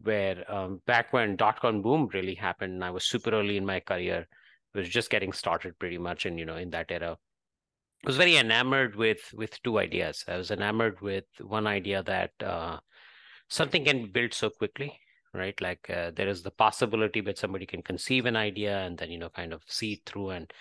where 0.00 0.50
um, 0.50 0.80
back 0.86 1.12
when 1.12 1.36
dot 1.36 1.60
com 1.60 1.82
boom 1.82 2.08
really 2.14 2.34
happened, 2.34 2.84
I 2.84 2.90
was 2.90 3.04
super 3.04 3.30
early 3.30 3.56
in 3.56 3.66
my 3.66 3.80
career, 3.80 4.26
was 4.74 4.88
just 4.88 5.10
getting 5.10 5.32
started 5.32 5.78
pretty 5.78 5.98
much, 5.98 6.24
and 6.24 6.38
you 6.38 6.46
know, 6.46 6.56
in 6.56 6.70
that 6.70 6.90
era, 6.90 7.16
I 8.04 8.06
was 8.06 8.16
very 8.16 8.36
enamored 8.36 8.96
with 8.96 9.20
with 9.34 9.62
two 9.62 9.78
ideas. 9.78 10.24
I 10.26 10.36
was 10.36 10.50
enamored 10.50 11.00
with 11.00 11.24
one 11.40 11.66
idea 11.66 12.02
that 12.04 12.30
uh, 12.42 12.78
something 13.48 13.84
can 13.84 14.04
be 14.04 14.08
built 14.08 14.34
so 14.34 14.50
quickly, 14.50 14.98
right? 15.34 15.58
Like 15.60 15.88
uh, 15.90 16.12
there 16.14 16.28
is 16.28 16.42
the 16.42 16.50
possibility 16.50 17.20
that 17.22 17.38
somebody 17.38 17.66
can 17.66 17.82
conceive 17.82 18.26
an 18.26 18.36
idea 18.36 18.78
and 18.80 18.98
then 18.98 19.10
you 19.10 19.18
know 19.18 19.28
kind 19.28 19.52
of 19.52 19.62
see 19.66 20.02
through 20.06 20.30
and 20.30 20.52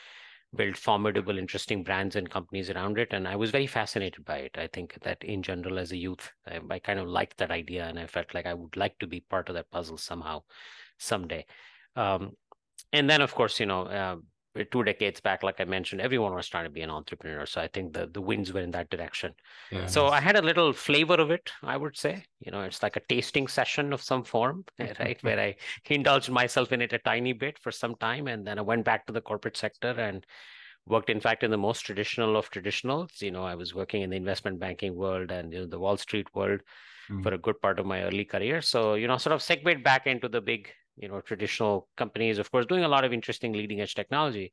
build 0.54 0.78
formidable, 0.78 1.38
interesting 1.38 1.84
brands 1.84 2.16
and 2.16 2.30
companies 2.30 2.70
around 2.70 2.98
it. 2.98 3.10
And 3.12 3.28
I 3.28 3.36
was 3.36 3.52
very 3.52 3.68
fascinated 3.68 4.26
by 4.26 4.38
it. 4.38 4.58
I 4.58 4.68
think 4.68 4.98
that 5.02 5.24
in 5.24 5.42
general, 5.44 5.80
as 5.80 5.92
a 5.92 5.98
youth, 5.98 6.30
I, 6.46 6.60
I 6.70 6.80
kind 6.80 7.00
of 7.00 7.08
liked 7.08 7.38
that 7.38 7.52
idea, 7.52 7.86
and 7.86 7.98
I 7.98 8.06
felt 8.08 8.34
like 8.34 8.46
I 8.46 8.54
would 8.54 8.76
like 8.76 9.00
to 9.00 9.08
be 9.08 9.22
part 9.22 9.50
of 9.50 9.56
that 9.56 9.72
puzzle 9.72 9.98
somehow, 9.98 10.44
someday. 10.98 11.46
Um, 11.96 12.34
and 12.92 13.10
then, 13.10 13.22
of 13.22 13.34
course, 13.34 13.60
you 13.60 13.66
know, 13.66 13.84
uh, 13.84 14.18
two 14.72 14.84
decades 14.84 15.22
back, 15.22 15.44
like 15.44 15.60
I 15.60 15.66
mentioned, 15.66 16.02
everyone 16.02 16.34
was 16.34 16.48
trying 16.48 16.66
to 16.66 16.70
be 16.70 16.82
an 16.82 16.90
entrepreneur. 16.90 17.46
So 17.46 17.62
I 17.62 17.68
think 17.68 17.94
the 17.94 18.08
the 18.08 18.22
winds 18.22 18.52
were 18.52 18.60
in 18.60 18.72
that 18.72 18.90
direction. 18.90 19.34
Yeah, 19.72 19.86
so 19.86 20.08
I 20.08 20.20
had 20.20 20.36
a 20.36 20.42
little 20.42 20.74
flavor 20.74 21.16
of 21.16 21.32
it, 21.32 21.52
I 21.64 21.78
would 21.78 21.98
say. 21.98 22.26
You 22.40 22.52
know, 22.52 22.62
it's 22.62 22.84
like 22.84 22.98
a 22.98 23.02
tasting 23.08 23.48
session 23.48 23.94
of 23.94 24.02
some 24.02 24.24
form, 24.24 24.66
right? 24.80 25.18
Where 25.24 25.40
I 25.40 25.56
indulged 25.90 26.30
myself 26.30 26.72
in 26.72 26.82
it 26.82 26.94
a 26.94 27.00
tiny 27.00 27.34
bit 27.34 27.60
for 27.60 27.72
some 27.72 27.96
time, 27.96 28.28
and 28.28 28.46
then 28.46 28.60
I 28.60 28.62
went 28.62 28.86
back 28.86 29.06
to 29.08 29.14
the 29.14 29.22
corporate 29.22 29.58
sector 29.58 29.92
and 29.92 30.26
worked, 30.86 31.10
in 31.10 31.22
fact, 31.22 31.44
in 31.44 31.52
the 31.52 31.58
most 31.58 31.82
traditional 31.82 32.36
of 32.36 32.50
traditionals. 32.50 33.22
You 33.22 33.32
know, 33.32 33.44
I 33.44 33.56
was 33.56 33.74
working 33.74 34.02
in 34.02 34.10
the 34.10 34.18
investment 34.18 34.60
banking 34.60 34.96
world 34.96 35.32
and 35.32 35.54
you 35.54 35.60
know 35.60 35.68
the 35.68 35.80
Wall 35.80 35.98
Street 35.98 36.28
world 36.36 36.62
mm. 37.10 37.24
for 37.24 37.34
a 37.34 37.38
good 37.38 37.62
part 37.62 37.80
of 37.80 37.86
my 37.86 38.04
early 38.04 38.26
career. 38.26 38.62
So 38.62 38.96
you 38.96 39.08
know, 39.08 39.18
sort 39.18 39.34
of 39.34 39.42
segued 39.42 39.84
back 39.84 40.08
into 40.08 40.28
the 40.28 40.42
big 40.42 40.70
you 40.98 41.08
know 41.08 41.22
traditional 41.22 41.88
companies 41.98 42.38
of 42.38 42.52
course 42.52 42.66
doing 42.66 42.84
a 42.84 42.88
lot 42.88 43.04
of 43.04 43.14
interesting 43.14 43.54
leading 43.54 43.82
edge 43.82 43.96
technology 43.96 44.52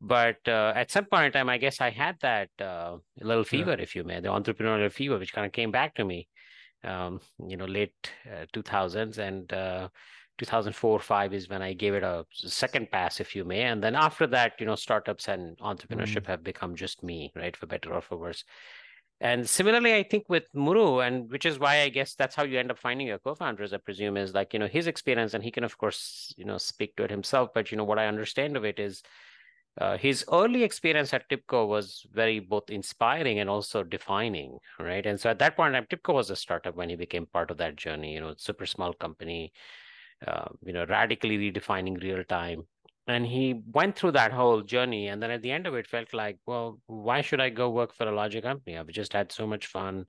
but 0.00 0.36
uh, 0.48 0.72
at 0.74 0.90
some 0.90 1.04
point 1.04 1.26
in 1.26 1.32
time 1.32 1.48
i 1.48 1.58
guess 1.58 1.80
i 1.80 1.90
had 1.90 2.16
that 2.20 2.48
uh, 2.60 2.96
little 3.20 3.44
fever 3.44 3.74
yeah. 3.76 3.82
if 3.82 3.94
you 3.94 4.04
may 4.04 4.20
the 4.20 4.28
entrepreneurial 4.28 4.92
fever 4.92 5.18
which 5.18 5.32
kind 5.32 5.46
of 5.46 5.52
came 5.52 5.70
back 5.70 5.94
to 5.94 6.04
me 6.04 6.28
um, 6.84 7.20
you 7.46 7.56
know 7.56 7.64
late 7.64 8.10
uh, 8.30 8.44
2000s 8.52 9.18
and 9.18 9.52
uh, 9.52 9.88
2004 10.38 10.98
5 10.98 11.34
is 11.34 11.48
when 11.48 11.62
i 11.62 11.72
gave 11.72 11.94
it 11.94 12.02
a 12.02 12.24
second 12.32 12.90
pass 12.90 13.20
if 13.20 13.36
you 13.36 13.44
may 13.44 13.62
and 13.62 13.82
then 13.82 13.94
after 13.94 14.26
that 14.26 14.52
you 14.58 14.66
know 14.66 14.74
startups 14.74 15.28
and 15.28 15.56
entrepreneurship 15.58 16.22
mm. 16.22 16.26
have 16.26 16.42
become 16.42 16.74
just 16.74 17.02
me 17.02 17.32
right 17.36 17.56
for 17.56 17.66
better 17.66 17.94
or 17.94 18.00
for 18.00 18.16
worse 18.16 18.44
and 19.24 19.48
similarly, 19.48 19.94
I 19.94 20.02
think 20.02 20.28
with 20.28 20.44
Muru, 20.52 21.00
and 21.00 21.30
which 21.30 21.46
is 21.46 21.58
why 21.58 21.80
I 21.80 21.88
guess 21.88 22.14
that's 22.14 22.34
how 22.34 22.42
you 22.42 22.58
end 22.58 22.70
up 22.70 22.78
finding 22.78 23.06
your 23.06 23.18
co-founders, 23.18 23.72
I 23.72 23.78
presume, 23.78 24.18
is 24.18 24.34
like, 24.34 24.52
you 24.52 24.58
know, 24.58 24.66
his 24.66 24.86
experience, 24.86 25.32
and 25.32 25.42
he 25.42 25.50
can, 25.50 25.64
of 25.64 25.78
course, 25.78 26.34
you 26.36 26.44
know, 26.44 26.58
speak 26.58 26.94
to 26.96 27.04
it 27.04 27.10
himself. 27.10 27.48
But, 27.54 27.70
you 27.70 27.78
know, 27.78 27.84
what 27.84 27.98
I 27.98 28.06
understand 28.06 28.54
of 28.54 28.66
it 28.66 28.78
is 28.78 29.02
uh, 29.80 29.96
his 29.96 30.26
early 30.30 30.62
experience 30.62 31.14
at 31.14 31.26
TIBCO 31.30 31.66
was 31.66 32.06
very 32.12 32.38
both 32.38 32.68
inspiring 32.68 33.38
and 33.38 33.48
also 33.48 33.82
defining, 33.82 34.58
right? 34.78 35.06
And 35.06 35.18
so 35.18 35.30
at 35.30 35.38
that 35.38 35.56
point, 35.56 35.74
TIBCO 35.74 36.12
was 36.12 36.28
a 36.28 36.36
startup 36.36 36.76
when 36.76 36.90
he 36.90 36.96
became 36.96 37.24
part 37.24 37.50
of 37.50 37.56
that 37.56 37.76
journey, 37.76 38.12
you 38.12 38.20
know, 38.20 38.34
super 38.36 38.66
small 38.66 38.92
company, 38.92 39.54
uh, 40.26 40.48
you 40.62 40.74
know, 40.74 40.84
radically 40.84 41.38
redefining 41.38 41.98
real 42.02 42.22
time 42.24 42.66
and 43.06 43.26
he 43.26 43.62
went 43.72 43.96
through 43.96 44.12
that 44.12 44.32
whole 44.32 44.62
journey 44.62 45.08
and 45.08 45.22
then 45.22 45.30
at 45.30 45.42
the 45.42 45.50
end 45.50 45.66
of 45.66 45.74
it 45.74 45.86
felt 45.86 46.12
like 46.14 46.38
well 46.46 46.80
why 46.86 47.20
should 47.20 47.40
i 47.40 47.50
go 47.50 47.68
work 47.70 47.92
for 47.92 48.08
a 48.08 48.14
larger 48.14 48.40
company? 48.40 48.76
I've 48.78 48.88
just 48.88 49.12
had 49.12 49.30
so 49.32 49.46
much 49.46 49.66
fun. 49.66 50.06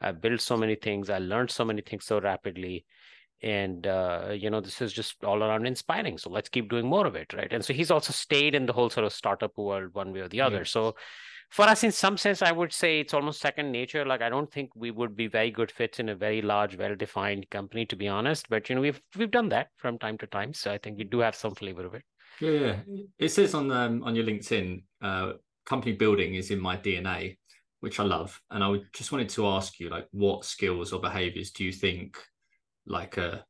I 0.00 0.12
built 0.12 0.40
so 0.40 0.56
many 0.56 0.76
things. 0.76 1.10
I 1.10 1.18
learned 1.18 1.50
so 1.50 1.64
many 1.64 1.82
things 1.82 2.06
so 2.06 2.20
rapidly. 2.20 2.86
And 3.42 3.86
uh, 3.86 4.28
you 4.32 4.50
know 4.50 4.60
this 4.60 4.80
is 4.82 4.92
just 4.92 5.22
all 5.24 5.42
around 5.42 5.66
inspiring. 5.66 6.18
So 6.18 6.30
let's 6.30 6.48
keep 6.48 6.70
doing 6.70 6.86
more 6.86 7.06
of 7.06 7.14
it 7.16 7.32
right? 7.34 7.52
And 7.52 7.64
so 7.64 7.72
he's 7.72 7.90
also 7.90 8.12
stayed 8.12 8.54
in 8.54 8.66
the 8.66 8.72
whole 8.72 8.90
sort 8.90 9.06
of 9.06 9.12
startup 9.12 9.56
world 9.56 9.90
one 9.92 10.12
way 10.12 10.20
or 10.20 10.28
the 10.28 10.40
other. 10.40 10.58
Yes. 10.58 10.70
so 10.70 10.94
for 11.50 11.64
us 11.64 11.82
in 11.82 11.90
some 11.90 12.16
sense 12.16 12.42
i 12.42 12.52
would 12.52 12.72
say 12.72 13.00
it's 13.00 13.12
almost 13.12 13.40
second 13.40 13.72
nature. 13.72 14.06
Like 14.06 14.22
i 14.22 14.30
don't 14.30 14.50
think 14.50 14.70
we 14.74 14.90
would 14.90 15.14
be 15.16 15.26
very 15.26 15.50
good 15.50 15.70
fits 15.70 15.98
in 15.98 16.08
a 16.08 16.14
very 16.14 16.40
large 16.40 16.76
well 16.76 16.94
defined 16.94 17.50
company 17.50 17.84
to 17.86 17.96
be 17.96 18.08
honest. 18.08 18.48
But 18.48 18.70
you 18.70 18.76
know 18.76 18.80
we've 18.80 19.00
we've 19.16 19.30
done 19.30 19.50
that 19.50 19.68
from 19.76 19.98
time 19.98 20.16
to 20.18 20.26
time. 20.26 20.54
So 20.54 20.72
i 20.72 20.78
think 20.78 20.96
we 20.96 21.04
do 21.04 21.18
have 21.18 21.34
some 21.34 21.54
flavor 21.54 21.84
of 21.84 21.94
it 21.94 22.04
yeah. 22.40 22.80
It 23.18 23.28
says 23.28 23.54
on 23.54 23.70
um, 23.70 24.02
on 24.02 24.14
your 24.14 24.24
LinkedIn, 24.24 24.82
uh, 25.02 25.32
company 25.64 25.92
building 25.92 26.34
is 26.34 26.50
in 26.50 26.60
my 26.60 26.76
DNA, 26.76 27.38
which 27.80 28.00
I 28.00 28.04
love. 28.04 28.40
And 28.50 28.64
I 28.64 28.78
just 28.92 29.12
wanted 29.12 29.28
to 29.30 29.46
ask 29.46 29.78
you, 29.78 29.88
like, 29.88 30.08
what 30.10 30.44
skills 30.44 30.92
or 30.92 31.00
behaviors 31.00 31.50
do 31.50 31.64
you 31.64 31.72
think, 31.72 32.18
like 32.86 33.16
a 33.16 33.44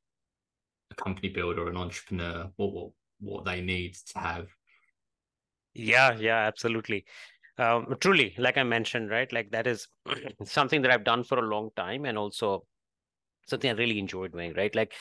a 0.90 0.94
company 0.94 1.28
builder, 1.28 1.68
an 1.68 1.76
entrepreneur, 1.76 2.50
what 2.56 2.72
what 2.72 2.90
what 3.20 3.44
they 3.44 3.60
need 3.60 3.94
to 3.94 4.18
have? 4.18 4.48
Yeah, 5.74 6.16
yeah, 6.18 6.38
absolutely. 6.46 7.04
Um, 7.58 7.94
truly, 8.00 8.34
like 8.38 8.56
I 8.56 8.62
mentioned, 8.62 9.10
right? 9.10 9.30
Like 9.32 9.50
that 9.50 9.66
is 9.66 9.86
something 10.44 10.82
that 10.82 10.90
I've 10.90 11.04
done 11.04 11.24
for 11.24 11.38
a 11.38 11.48
long 11.48 11.70
time, 11.76 12.06
and 12.06 12.18
also 12.18 12.64
something 13.46 13.70
I 13.70 13.74
really 13.74 13.98
enjoy 13.98 14.28
doing, 14.28 14.54
right? 14.54 14.74
Like 14.74 14.94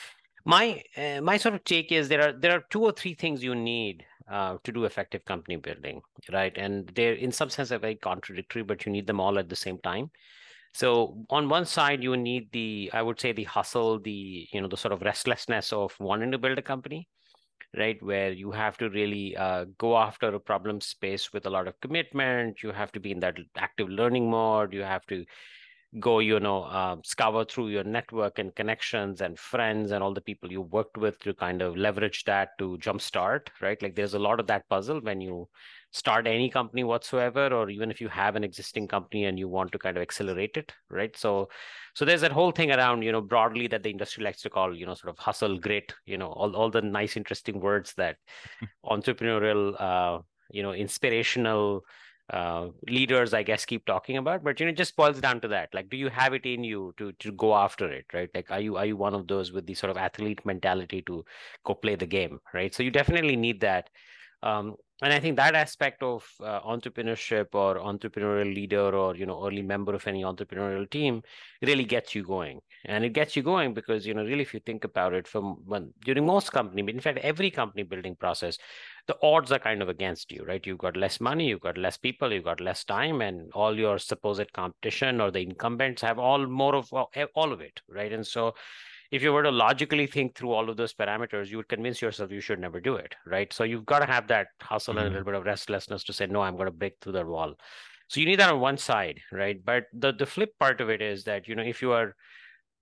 my 0.44 0.82
uh, 0.96 1.20
my 1.20 1.36
sort 1.36 1.54
of 1.54 1.64
take 1.64 1.92
is 1.92 2.08
there 2.08 2.28
are 2.28 2.32
there 2.32 2.52
are 2.56 2.64
two 2.70 2.82
or 2.82 2.92
three 2.92 3.14
things 3.14 3.42
you 3.42 3.54
need 3.54 4.04
uh, 4.30 4.56
to 4.64 4.72
do 4.72 4.84
effective 4.84 5.24
company 5.24 5.56
building, 5.56 6.00
right? 6.32 6.56
And 6.56 6.88
they're 6.94 7.14
in 7.14 7.32
some 7.32 7.50
sense 7.50 7.72
are 7.72 7.78
very 7.78 7.96
contradictory, 7.96 8.62
but 8.62 8.86
you 8.86 8.92
need 8.92 9.06
them 9.06 9.20
all 9.20 9.38
at 9.38 9.48
the 9.48 9.56
same 9.56 9.78
time. 9.78 10.10
So 10.72 11.24
on 11.30 11.48
one 11.48 11.66
side, 11.66 12.02
you 12.02 12.16
need 12.16 12.52
the 12.52 12.90
I 12.92 13.02
would 13.02 13.20
say 13.20 13.32
the 13.32 13.44
hustle, 13.44 13.98
the 14.00 14.48
you 14.52 14.60
know 14.60 14.68
the 14.68 14.76
sort 14.76 14.92
of 14.92 15.02
restlessness 15.02 15.72
of 15.72 15.94
wanting 15.98 16.30
to 16.32 16.38
build 16.38 16.58
a 16.58 16.62
company, 16.62 17.08
right? 17.76 18.00
Where 18.02 18.30
you 18.32 18.52
have 18.52 18.78
to 18.78 18.88
really 18.88 19.36
uh, 19.36 19.66
go 19.78 19.96
after 19.96 20.28
a 20.28 20.40
problem 20.40 20.80
space 20.80 21.32
with 21.32 21.46
a 21.46 21.50
lot 21.50 21.68
of 21.68 21.80
commitment. 21.80 22.62
You 22.62 22.72
have 22.72 22.92
to 22.92 23.00
be 23.00 23.10
in 23.10 23.20
that 23.20 23.36
active 23.56 23.88
learning 23.88 24.30
mode. 24.30 24.72
You 24.72 24.82
have 24.82 25.06
to 25.06 25.24
go, 25.98 26.20
you 26.20 26.38
know, 26.38 26.62
uh, 26.64 26.96
scour 27.02 27.44
through 27.44 27.68
your 27.68 27.82
network 27.82 28.38
and 28.38 28.54
connections 28.54 29.20
and 29.20 29.38
friends 29.38 29.90
and 29.90 30.04
all 30.04 30.14
the 30.14 30.20
people 30.20 30.50
you 30.50 30.62
worked 30.62 30.96
with 30.96 31.18
to 31.20 31.34
kind 31.34 31.62
of 31.62 31.76
leverage 31.76 32.22
that 32.24 32.50
to 32.58 32.78
jumpstart, 32.78 33.48
right? 33.60 33.82
Like 33.82 33.96
there's 33.96 34.14
a 34.14 34.18
lot 34.18 34.38
of 34.38 34.46
that 34.46 34.68
puzzle 34.68 35.00
when 35.00 35.20
you 35.20 35.48
start 35.92 36.28
any 36.28 36.48
company 36.48 36.84
whatsoever, 36.84 37.48
or 37.48 37.68
even 37.68 37.90
if 37.90 38.00
you 38.00 38.08
have 38.08 38.36
an 38.36 38.44
existing 38.44 38.86
company 38.86 39.24
and 39.24 39.38
you 39.38 39.48
want 39.48 39.72
to 39.72 39.78
kind 39.78 39.96
of 39.96 40.02
accelerate 40.02 40.56
it, 40.56 40.72
right? 40.88 41.16
So, 41.16 41.48
so 41.94 42.04
there's 42.04 42.20
that 42.20 42.30
whole 42.30 42.52
thing 42.52 42.70
around, 42.70 43.02
you 43.02 43.10
know, 43.10 43.20
broadly 43.20 43.66
that 43.66 43.82
the 43.82 43.90
industry 43.90 44.22
likes 44.22 44.42
to 44.42 44.50
call, 44.50 44.76
you 44.76 44.86
know, 44.86 44.94
sort 44.94 45.10
of 45.10 45.18
hustle, 45.18 45.58
grit, 45.58 45.92
you 46.06 46.18
know, 46.18 46.28
all, 46.28 46.54
all 46.54 46.70
the 46.70 46.82
nice, 46.82 47.16
interesting 47.16 47.58
words 47.58 47.92
that 47.96 48.16
entrepreneurial, 48.86 49.74
uh, 49.80 50.20
you 50.52 50.62
know, 50.62 50.72
inspirational, 50.72 51.82
uh, 52.32 52.68
leaders, 52.88 53.34
I 53.34 53.42
guess, 53.42 53.64
keep 53.64 53.84
talking 53.86 54.16
about. 54.16 54.44
But 54.44 54.60
you 54.60 54.66
know, 54.66 54.72
just 54.72 54.96
boils 54.96 55.20
down 55.20 55.40
to 55.42 55.48
that. 55.48 55.74
Like, 55.74 55.90
do 55.90 55.96
you 55.96 56.08
have 56.08 56.32
it 56.34 56.46
in 56.46 56.64
you 56.64 56.94
to 56.98 57.12
to 57.12 57.32
go 57.32 57.54
after 57.54 57.90
it, 57.90 58.06
right? 58.12 58.30
Like, 58.34 58.50
are 58.50 58.60
you 58.60 58.76
are 58.76 58.86
you 58.86 58.96
one 58.96 59.14
of 59.14 59.26
those 59.26 59.52
with 59.52 59.66
the 59.66 59.74
sort 59.74 59.90
of 59.90 59.96
athlete 59.96 60.44
mentality 60.46 61.02
to 61.02 61.24
go 61.64 61.74
play 61.74 61.96
the 61.96 62.06
game, 62.06 62.40
right? 62.54 62.74
So 62.74 62.82
you 62.82 62.90
definitely 62.90 63.36
need 63.36 63.60
that. 63.60 63.90
Um, 64.42 64.76
and 65.02 65.12
I 65.12 65.20
think 65.20 65.36
that 65.36 65.54
aspect 65.54 66.02
of 66.02 66.26
uh, 66.40 66.60
entrepreneurship 66.60 67.54
or 67.54 67.76
entrepreneurial 67.76 68.54
leader 68.54 68.94
or 68.94 69.16
you 69.16 69.24
know 69.26 69.46
early 69.46 69.62
member 69.62 69.94
of 69.94 70.06
any 70.06 70.22
entrepreneurial 70.22 70.88
team 70.90 71.22
really 71.62 71.84
gets 71.84 72.14
you 72.14 72.22
going, 72.22 72.60
and 72.84 73.04
it 73.04 73.14
gets 73.14 73.34
you 73.34 73.42
going 73.42 73.72
because 73.72 74.06
you 74.06 74.14
know 74.14 74.22
really 74.22 74.42
if 74.42 74.52
you 74.52 74.60
think 74.60 74.84
about 74.84 75.14
it, 75.14 75.26
from 75.26 75.56
when 75.66 75.92
during 76.04 76.26
most 76.26 76.52
company, 76.52 76.82
in 76.92 77.00
fact 77.00 77.18
every 77.18 77.50
company 77.50 77.82
building 77.82 78.14
process, 78.14 78.58
the 79.06 79.16
odds 79.22 79.52
are 79.52 79.58
kind 79.58 79.82
of 79.82 79.88
against 79.88 80.30
you, 80.30 80.44
right? 80.44 80.66
You've 80.66 80.78
got 80.78 80.96
less 80.96 81.20
money, 81.20 81.48
you've 81.48 81.60
got 81.60 81.78
less 81.78 81.96
people, 81.96 82.32
you've 82.32 82.44
got 82.44 82.60
less 82.60 82.84
time, 82.84 83.22
and 83.22 83.50
all 83.52 83.78
your 83.78 83.98
supposed 83.98 84.52
competition 84.52 85.20
or 85.20 85.30
the 85.30 85.40
incumbents 85.40 86.02
have 86.02 86.18
all 86.18 86.46
more 86.46 86.74
of 86.74 86.92
all 86.92 87.52
of 87.52 87.60
it, 87.60 87.80
right? 87.88 88.12
And 88.12 88.26
so 88.26 88.54
if 89.10 89.22
you 89.22 89.32
were 89.32 89.42
to 89.42 89.50
logically 89.50 90.06
think 90.06 90.36
through 90.36 90.52
all 90.52 90.70
of 90.70 90.76
those 90.76 90.94
parameters, 90.94 91.48
you 91.48 91.56
would 91.56 91.68
convince 91.68 92.00
yourself 92.00 92.30
you 92.30 92.40
should 92.40 92.60
never 92.60 92.80
do 92.80 92.94
it, 92.94 93.14
right? 93.26 93.52
So 93.52 93.64
you've 93.64 93.86
got 93.86 94.00
to 94.00 94.06
have 94.06 94.28
that 94.28 94.48
hustle 94.60 94.94
mm-hmm. 94.94 94.98
and 94.98 95.06
a 95.06 95.08
mm-hmm. 95.08 95.18
little 95.18 95.32
bit 95.32 95.38
of 95.40 95.46
restlessness 95.46 96.04
to 96.04 96.12
say, 96.12 96.26
no, 96.26 96.42
I'm 96.42 96.56
going 96.56 96.66
to 96.66 96.72
break 96.72 96.94
through 97.00 97.12
that 97.14 97.26
wall. 97.26 97.54
So 98.08 98.20
you 98.20 98.26
need 98.26 98.40
that 98.40 98.52
on 98.52 98.60
one 98.60 98.76
side, 98.76 99.20
right? 99.30 99.64
But 99.64 99.84
the 99.92 100.12
the 100.12 100.26
flip 100.26 100.58
part 100.58 100.80
of 100.80 100.90
it 100.90 101.00
is 101.00 101.22
that 101.24 101.46
you 101.46 101.54
know 101.54 101.62
if 101.62 101.80
you 101.80 101.92
are 101.92 102.16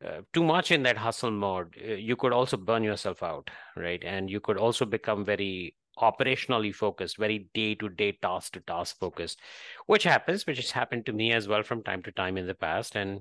uh, 0.05 0.23
too 0.33 0.43
much 0.43 0.71
in 0.71 0.83
that 0.85 0.97
hustle 0.97 1.31
mode, 1.31 1.77
uh, 1.87 1.95
you 1.95 2.17
could 2.17 2.33
also 2.33 2.57
burn 2.57 2.83
yourself 2.83 3.23
out, 3.23 3.51
right? 3.77 4.03
And 4.05 4.31
you 4.31 4.41
could 4.41 4.57
also 4.57 4.87
become 4.87 5.27
very 5.27 5.77
operationally 5.99 6.75
focused, 6.75 7.19
very 7.19 7.49
day 7.53 7.75
to 7.75 7.89
day, 7.89 8.13
task 8.23 8.53
to 8.55 8.61
task 8.61 8.99
focused, 8.99 9.41
which 9.87 10.05
happens, 10.05 10.47
which 10.47 10.59
has 10.59 10.71
happened 10.71 11.05
to 11.07 11.13
me 11.13 11.33
as 11.33 11.47
well 11.47 11.63
from 11.63 11.83
time 11.83 12.03
to 12.05 12.13
time 12.13 12.39
in 12.39 12.47
the 12.47 12.55
past. 12.55 12.97
And 12.97 13.21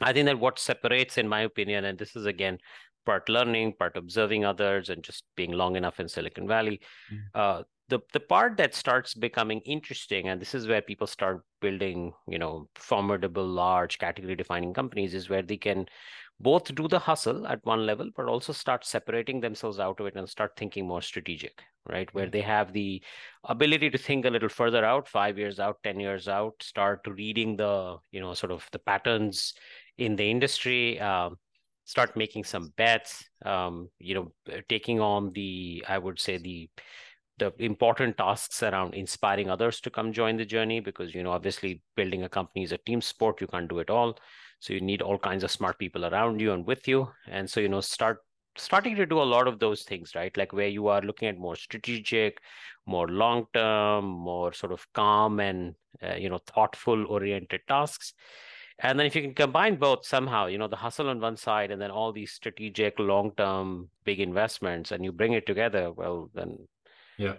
I 0.00 0.12
think 0.12 0.26
that 0.26 0.38
what 0.38 0.58
separates, 0.58 1.18
in 1.18 1.28
my 1.28 1.42
opinion, 1.42 1.84
and 1.84 1.98
this 1.98 2.16
is 2.16 2.26
again 2.26 2.58
part 3.06 3.28
learning, 3.28 3.74
part 3.78 3.96
observing 3.96 4.44
others, 4.44 4.88
and 4.90 5.02
just 5.02 5.24
being 5.36 5.52
long 5.52 5.76
enough 5.76 6.00
in 6.00 6.08
Silicon 6.08 6.46
Valley. 6.46 6.80
Mm. 7.12 7.18
Uh, 7.34 7.62
the 7.88 7.98
the 8.12 8.20
part 8.20 8.56
that 8.56 8.74
starts 8.74 9.14
becoming 9.14 9.60
interesting, 9.60 10.28
and 10.28 10.40
this 10.40 10.54
is 10.54 10.68
where 10.68 10.82
people 10.82 11.06
start 11.06 11.42
building, 11.60 12.12
you 12.28 12.38
know, 12.38 12.68
formidable, 12.76 13.46
large, 13.46 13.98
category 13.98 14.36
defining 14.36 14.72
companies, 14.72 15.14
is 15.14 15.28
where 15.28 15.42
they 15.42 15.56
can 15.56 15.86
both 16.40 16.74
do 16.74 16.88
the 16.88 16.98
hustle 16.98 17.46
at 17.46 17.64
one 17.64 17.84
level, 17.84 18.10
but 18.16 18.26
also 18.26 18.52
start 18.52 18.86
separating 18.86 19.40
themselves 19.40 19.78
out 19.78 20.00
of 20.00 20.06
it 20.06 20.16
and 20.16 20.26
start 20.26 20.52
thinking 20.56 20.88
more 20.88 21.02
strategic, 21.02 21.62
right? 21.86 22.12
Where 22.14 22.28
mm. 22.28 22.32
they 22.32 22.40
have 22.40 22.72
the 22.72 23.02
ability 23.44 23.90
to 23.90 23.98
think 23.98 24.24
a 24.24 24.30
little 24.30 24.48
further 24.48 24.82
out, 24.82 25.06
five 25.06 25.36
years 25.36 25.60
out, 25.60 25.82
10 25.84 26.00
years 26.00 26.28
out, 26.28 26.54
start 26.62 27.00
reading 27.06 27.56
the, 27.56 27.98
you 28.10 28.20
know, 28.20 28.32
sort 28.32 28.52
of 28.52 28.66
the 28.72 28.78
patterns 28.78 29.52
in 30.00 30.16
the 30.16 30.28
industry, 30.28 30.98
um, 30.98 31.36
start 31.84 32.16
making 32.16 32.44
some 32.44 32.72
bets, 32.76 33.24
um, 33.44 33.88
you 33.98 34.14
know, 34.14 34.32
taking 34.68 35.00
on 35.00 35.32
the, 35.32 35.84
I 35.88 35.98
would 35.98 36.18
say 36.18 36.38
the, 36.38 36.68
the 37.38 37.52
important 37.58 38.16
tasks 38.16 38.62
around 38.62 38.94
inspiring 38.94 39.50
others 39.50 39.80
to 39.80 39.90
come 39.90 40.12
join 40.12 40.36
the 40.36 40.44
journey 40.44 40.78
because 40.78 41.14
you 41.14 41.22
know 41.22 41.30
obviously 41.32 41.80
building 41.96 42.24
a 42.24 42.28
company 42.28 42.64
is 42.64 42.72
a 42.72 42.78
team 42.78 43.00
sport. 43.00 43.40
You 43.40 43.46
can't 43.46 43.68
do 43.68 43.78
it 43.78 43.88
all. 43.88 44.18
So 44.58 44.74
you 44.74 44.82
need 44.82 45.00
all 45.00 45.18
kinds 45.18 45.42
of 45.42 45.50
smart 45.50 45.78
people 45.78 46.04
around 46.04 46.38
you 46.38 46.52
and 46.52 46.66
with 46.66 46.86
you. 46.86 47.08
And 47.28 47.48
so 47.48 47.60
you 47.60 47.70
know 47.70 47.80
start 47.80 48.18
starting 48.58 48.94
to 48.96 49.06
do 49.06 49.22
a 49.22 49.30
lot 49.34 49.48
of 49.48 49.58
those 49.58 49.84
things 49.84 50.14
right? 50.14 50.36
Like 50.36 50.52
where 50.52 50.68
you 50.68 50.88
are 50.88 51.00
looking 51.00 51.28
at 51.28 51.38
more 51.38 51.56
strategic 51.56 52.40
more 52.86 53.08
long 53.08 53.46
term 53.54 54.04
more 54.04 54.52
sort 54.52 54.72
of 54.72 54.86
calm 54.92 55.40
and 55.40 55.74
uh, 56.02 56.14
you 56.14 56.28
know 56.28 56.38
thoughtful 56.38 57.06
oriented 57.06 57.60
tasks 57.68 58.12
and 58.82 58.98
then 58.98 59.06
if 59.06 59.14
you 59.14 59.22
can 59.22 59.34
combine 59.34 59.76
both 59.76 60.06
somehow, 60.06 60.46
you 60.46 60.58
know, 60.58 60.68
the 60.68 60.76
hustle 60.76 61.08
on 61.08 61.20
one 61.20 61.36
side 61.36 61.70
and 61.70 61.80
then 61.80 61.90
all 61.90 62.12
these 62.12 62.32
strategic, 62.32 62.98
long-term, 62.98 63.90
big 64.04 64.20
investments, 64.20 64.90
and 64.90 65.04
you 65.04 65.12
bring 65.12 65.34
it 65.34 65.46
together, 65.46 65.92
well, 65.92 66.30
then 66.34 66.58
yeah, 67.18 67.34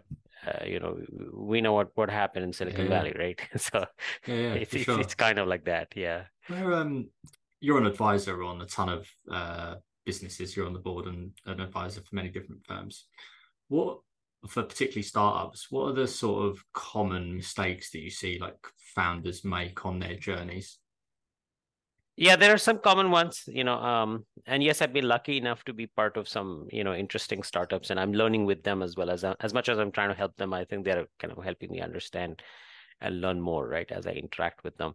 uh, 0.45 0.65
you 0.65 0.79
know, 0.79 0.99
we 1.33 1.61
know 1.61 1.73
what 1.73 1.89
what 1.95 2.09
happened 2.09 2.45
in 2.45 2.53
Silicon 2.53 2.85
yeah, 2.85 2.89
Valley, 2.89 3.13
right? 3.17 3.39
so 3.57 3.85
yeah, 4.27 4.35
yeah 4.35 4.53
it's, 4.53 4.73
it's, 4.73 4.83
sure. 4.85 4.99
it's, 4.99 5.15
kind 5.15 5.39
of 5.39 5.47
like 5.47 5.65
that, 5.65 5.89
yeah. 5.95 6.23
Where 6.47 6.73
um, 6.73 7.09
you're 7.59 7.77
an 7.77 7.85
advisor 7.85 8.43
on 8.43 8.61
a 8.61 8.65
ton 8.65 8.89
of 8.89 9.07
uh, 9.31 9.75
businesses. 10.05 10.55
You're 10.55 10.67
on 10.67 10.73
the 10.73 10.79
board 10.79 11.05
and 11.05 11.31
an 11.45 11.59
advisor 11.59 12.01
for 12.01 12.15
many 12.15 12.29
different 12.29 12.65
firms. 12.65 13.05
What 13.67 13.99
for 14.47 14.63
particularly 14.63 15.03
startups? 15.03 15.67
What 15.69 15.89
are 15.89 15.93
the 15.93 16.07
sort 16.07 16.49
of 16.49 16.63
common 16.73 17.35
mistakes 17.35 17.91
that 17.91 17.99
you 17.99 18.09
see 18.09 18.39
like 18.39 18.57
founders 18.95 19.45
make 19.45 19.85
on 19.85 19.99
their 19.99 20.15
journeys? 20.15 20.77
Yeah 22.15 22.35
there 22.35 22.53
are 22.53 22.57
some 22.57 22.77
common 22.79 23.09
ones 23.09 23.43
you 23.47 23.63
know 23.63 23.75
um, 23.75 24.25
and 24.45 24.63
yes 24.63 24.81
i've 24.81 24.93
been 24.93 25.07
lucky 25.07 25.37
enough 25.37 25.63
to 25.63 25.73
be 25.73 25.87
part 25.87 26.17
of 26.17 26.27
some 26.27 26.67
you 26.71 26.83
know 26.83 26.93
interesting 26.93 27.43
startups 27.43 27.89
and 27.89 27.99
i'm 27.99 28.13
learning 28.13 28.45
with 28.45 28.63
them 28.63 28.81
as 28.81 28.95
well 28.95 29.09
as 29.09 29.23
uh, 29.23 29.35
as 29.39 29.53
much 29.53 29.69
as 29.69 29.79
i'm 29.79 29.91
trying 29.91 30.09
to 30.09 30.15
help 30.15 30.35
them 30.37 30.53
i 30.53 30.63
think 30.65 30.83
they're 30.83 31.07
kind 31.19 31.33
of 31.35 31.43
helping 31.43 31.71
me 31.71 31.81
understand 31.81 32.41
and 33.01 33.21
learn 33.21 33.39
more 33.41 33.67
right 33.67 33.91
as 33.91 34.05
i 34.07 34.11
interact 34.11 34.63
with 34.63 34.77
them. 34.77 34.93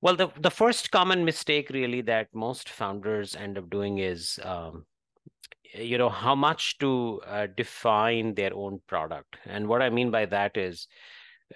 Well 0.00 0.16
the, 0.16 0.30
the 0.40 0.50
first 0.50 0.90
common 0.90 1.24
mistake 1.24 1.70
really 1.70 2.00
that 2.02 2.28
most 2.34 2.68
founders 2.68 3.36
end 3.36 3.58
up 3.58 3.70
doing 3.70 3.98
is 3.98 4.40
um, 4.42 4.84
you 5.74 5.96
know 5.96 6.08
how 6.08 6.34
much 6.34 6.78
to 6.78 7.20
uh, 7.26 7.46
define 7.56 8.34
their 8.34 8.52
own 8.54 8.80
product. 8.88 9.36
And 9.46 9.68
what 9.68 9.82
i 9.82 9.90
mean 9.90 10.10
by 10.10 10.26
that 10.26 10.56
is 10.56 10.88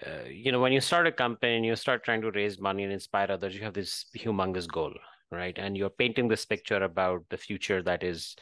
uh, 0.05 0.27
you 0.29 0.51
know 0.51 0.59
when 0.59 0.71
you 0.71 0.81
start 0.81 1.07
a 1.07 1.11
company 1.11 1.55
and 1.55 1.65
you 1.65 1.75
start 1.75 2.03
trying 2.03 2.21
to 2.21 2.31
raise 2.31 2.59
money 2.59 2.83
and 2.83 2.93
inspire 2.93 3.31
others 3.31 3.55
you 3.55 3.61
have 3.61 3.73
this 3.73 4.05
humongous 4.15 4.67
goal 4.67 4.93
right? 5.31 5.57
And 5.57 5.77
you're 5.77 5.89
painting 5.89 6.27
this 6.27 6.45
picture 6.45 6.83
about 6.83 7.25
the 7.29 7.37
future 7.37 7.81
that 7.83 8.03
is 8.03 8.35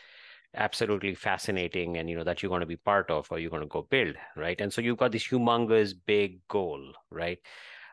absolutely 0.55 1.13
fascinating 1.15 1.97
and 1.97 2.09
you 2.09 2.15
know 2.15 2.23
that 2.23 2.41
you're 2.41 2.49
going 2.49 2.61
to 2.61 2.65
be 2.65 2.77
part 2.77 3.11
of 3.11 3.27
or 3.29 3.39
you're 3.39 3.49
going 3.49 3.61
to 3.61 3.67
go 3.67 3.87
build 3.89 4.15
right? 4.35 4.59
And 4.61 4.71
so 4.71 4.81
you've 4.81 4.97
got 4.97 5.11
this 5.11 5.27
humongous 5.27 5.93
big 6.05 6.39
goal 6.47 6.93
right? 7.11 7.39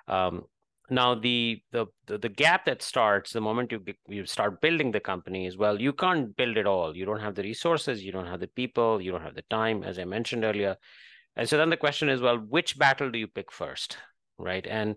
Um, 0.09 0.45
now 0.91 1.15
the, 1.15 1.63
the 1.71 1.87
the 2.07 2.29
gap 2.29 2.67
that 2.67 2.83
starts 2.83 3.33
the 3.33 3.41
moment 3.41 3.73
you 3.73 3.83
you 4.09 4.27
start 4.27 4.61
building 4.61 4.91
the 4.91 5.01
company 5.01 5.47
is 5.47 5.57
well 5.57 5.81
you 5.81 5.93
can't 5.93 6.37
build 6.37 6.57
it 6.57 6.67
all. 6.67 6.95
You 6.97 7.07
don't 7.07 7.21
have 7.21 7.35
the 7.35 7.43
resources 7.43 8.05
you 8.05 8.13
don't 8.13 8.27
have 8.27 8.41
the 8.41 8.49
people 8.49 9.01
you 9.01 9.11
don't 9.11 9.23
have 9.23 9.35
the 9.35 9.45
time 9.49 9.85
as 9.85 9.99
i 9.99 10.05
mentioned 10.05 10.45
earlier 10.45 10.77
and 11.37 11.49
so 11.49 11.57
then 11.57 11.71
the 11.71 11.77
question 11.77 12.09
is, 12.09 12.21
well, 12.21 12.37
which 12.37 12.79
battle 12.79 13.11
do 13.11 13.19
you 13.19 13.27
pick 13.27 13.51
first, 13.51 13.97
right? 14.39 14.67
And 14.67 14.97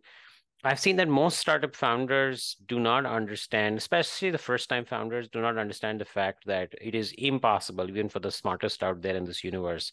I've 0.63 0.79
seen 0.79 0.95
that 0.95 1.07
most 1.07 1.37
startup 1.39 1.75
founders 1.75 2.57
do 2.67 2.79
not 2.79 3.05
understand, 3.05 3.77
especially 3.77 4.31
the 4.31 4.37
first 4.37 4.67
time 4.67 4.83
founders, 4.83 5.29
do 5.29 5.39
not 5.39 5.57
understand 5.57 6.01
the 6.01 6.05
fact 6.05 6.43
that 6.47 6.73
it 6.81 6.95
is 6.95 7.13
impossible, 7.17 7.87
even 7.87 8.09
for 8.09 8.19
the 8.19 8.31
smartest 8.31 8.83
out 8.83 9.01
there 9.01 9.15
in 9.15 9.25
this 9.25 9.43
universe, 9.43 9.91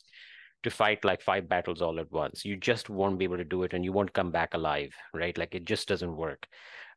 to 0.63 0.71
fight 0.71 1.05
like 1.05 1.21
five 1.21 1.49
battles 1.49 1.83
all 1.83 2.01
at 2.01 2.11
once. 2.11 2.45
You 2.45 2.57
just 2.57 2.89
won't 2.89 3.19
be 3.19 3.25
able 3.25 3.37
to 3.37 3.45
do 3.45 3.65
it 3.65 3.75
and 3.75 3.85
you 3.85 3.93
won't 3.93 4.13
come 4.15 4.31
back 4.31 4.55
alive, 4.55 4.95
right? 5.13 5.37
Like 5.37 5.55
it 5.55 5.65
just 5.65 5.89
doesn't 5.89 6.17
work. 6.17 6.47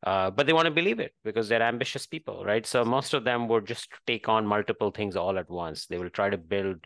Uh, 0.05 0.29
but 0.29 0.45
they 0.45 0.53
want 0.53 0.65
to 0.65 0.71
believe 0.71 0.99
it 0.99 1.13
because 1.23 1.49
they're 1.49 1.61
ambitious 1.61 2.05
people, 2.05 2.45
right? 2.45 2.65
So 2.65 2.85
most 2.85 3.13
of 3.13 3.23
them 3.23 3.47
will 3.47 3.61
just 3.61 3.89
take 4.05 4.29
on 4.29 4.45
multiple 4.45 4.91
things 4.91 5.15
all 5.15 5.37
at 5.37 5.49
once. 5.49 5.87
They 5.87 5.97
will 5.97 6.11
try 6.11 6.29
to 6.29 6.37
build 6.37 6.85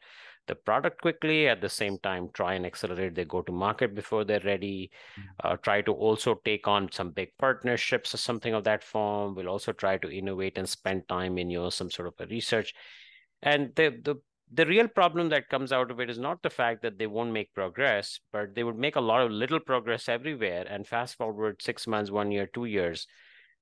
the 0.50 0.56
product 0.56 1.01
quickly 1.01 1.48
at 1.48 1.62
the 1.62 1.70
same 1.70 1.98
time 2.00 2.27
try 2.34 2.56
and 2.56 2.65
accelerate 2.65 3.15
their 3.15 3.24
go 3.24 3.41
to 3.44 3.51
market 3.51 3.94
before 3.96 4.25
they're 4.25 4.41
ready. 4.44 4.89
Mm-hmm. 5.18 5.48
uh, 5.48 5.56
try 5.58 5.82
to 5.82 5.94
also 5.94 6.41
take 6.44 6.68
on 6.68 6.91
some 6.91 7.12
big 7.12 7.29
partnerships 7.38 8.13
or 8.13 8.18
something 8.18 8.53
of 8.53 8.63
that 8.65 8.84
form. 8.84 9.36
We'll 9.36 9.48
also 9.48 9.72
try 9.72 9.98
to 9.98 10.10
innovate 10.10 10.58
and 10.58 10.68
spend 10.68 11.08
time 11.08 11.38
in 11.38 11.50
you 11.50 11.60
know 11.60 11.70
some 11.70 11.91
sort 11.91 12.08
of 12.08 12.15
a 12.20 12.25
research. 12.25 12.74
And 13.44 13.72
the 13.75 13.89
the 14.03 14.15
the 14.51 14.65
real 14.65 14.88
problem 14.88 15.29
that 15.29 15.50
comes 15.50 15.72
out 15.72 15.91
of 15.91 16.00
it 16.00 16.10
is 16.10 16.18
not 16.18 16.41
the 16.41 16.50
fact 16.50 16.82
that 16.82 16.98
they 16.98 17.06
won't 17.06 17.32
make 17.32 17.53
progress 17.53 18.20
but 18.34 18.56
they 18.56 18.63
would 18.63 18.79
make 18.79 18.96
a 18.96 19.08
lot 19.12 19.22
of 19.22 19.32
little 19.32 19.60
progress 19.60 20.10
everywhere. 20.10 20.65
And 20.68 20.88
fast 20.88 21.15
forward 21.15 21.62
six 21.62 21.86
months 21.86 22.12
one 22.12 22.32
year 22.32 22.48
two 22.48 22.65
years 22.65 23.06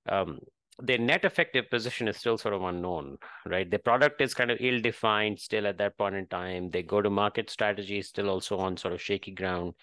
um, 0.10 0.40
their 0.80 1.00
net 1.00 1.26
effective 1.26 1.70
position 1.70 2.08
is 2.08 2.18
still 2.18 2.38
sort 2.38 2.54
of 2.54 2.62
unknown, 2.64 3.18
right? 3.46 3.70
The 3.70 3.80
product 3.80 4.22
is 4.22 4.34
kind 4.34 4.52
of 4.52 4.58
ill 4.62 4.80
defined 4.82 5.40
still 5.40 5.66
at 5.66 5.78
that 5.80 5.98
point 5.98 6.16
in 6.16 6.28
time. 6.28 6.70
Their 6.70 6.84
go 6.84 7.02
to 7.02 7.10
market 7.10 7.50
strategy 7.50 7.98
is 7.98 8.08
still 8.08 8.30
also 8.30 8.58
on 8.58 8.78
sort 8.78 8.94
of 8.94 9.02
shaky 9.02 9.32
ground. 9.32 9.74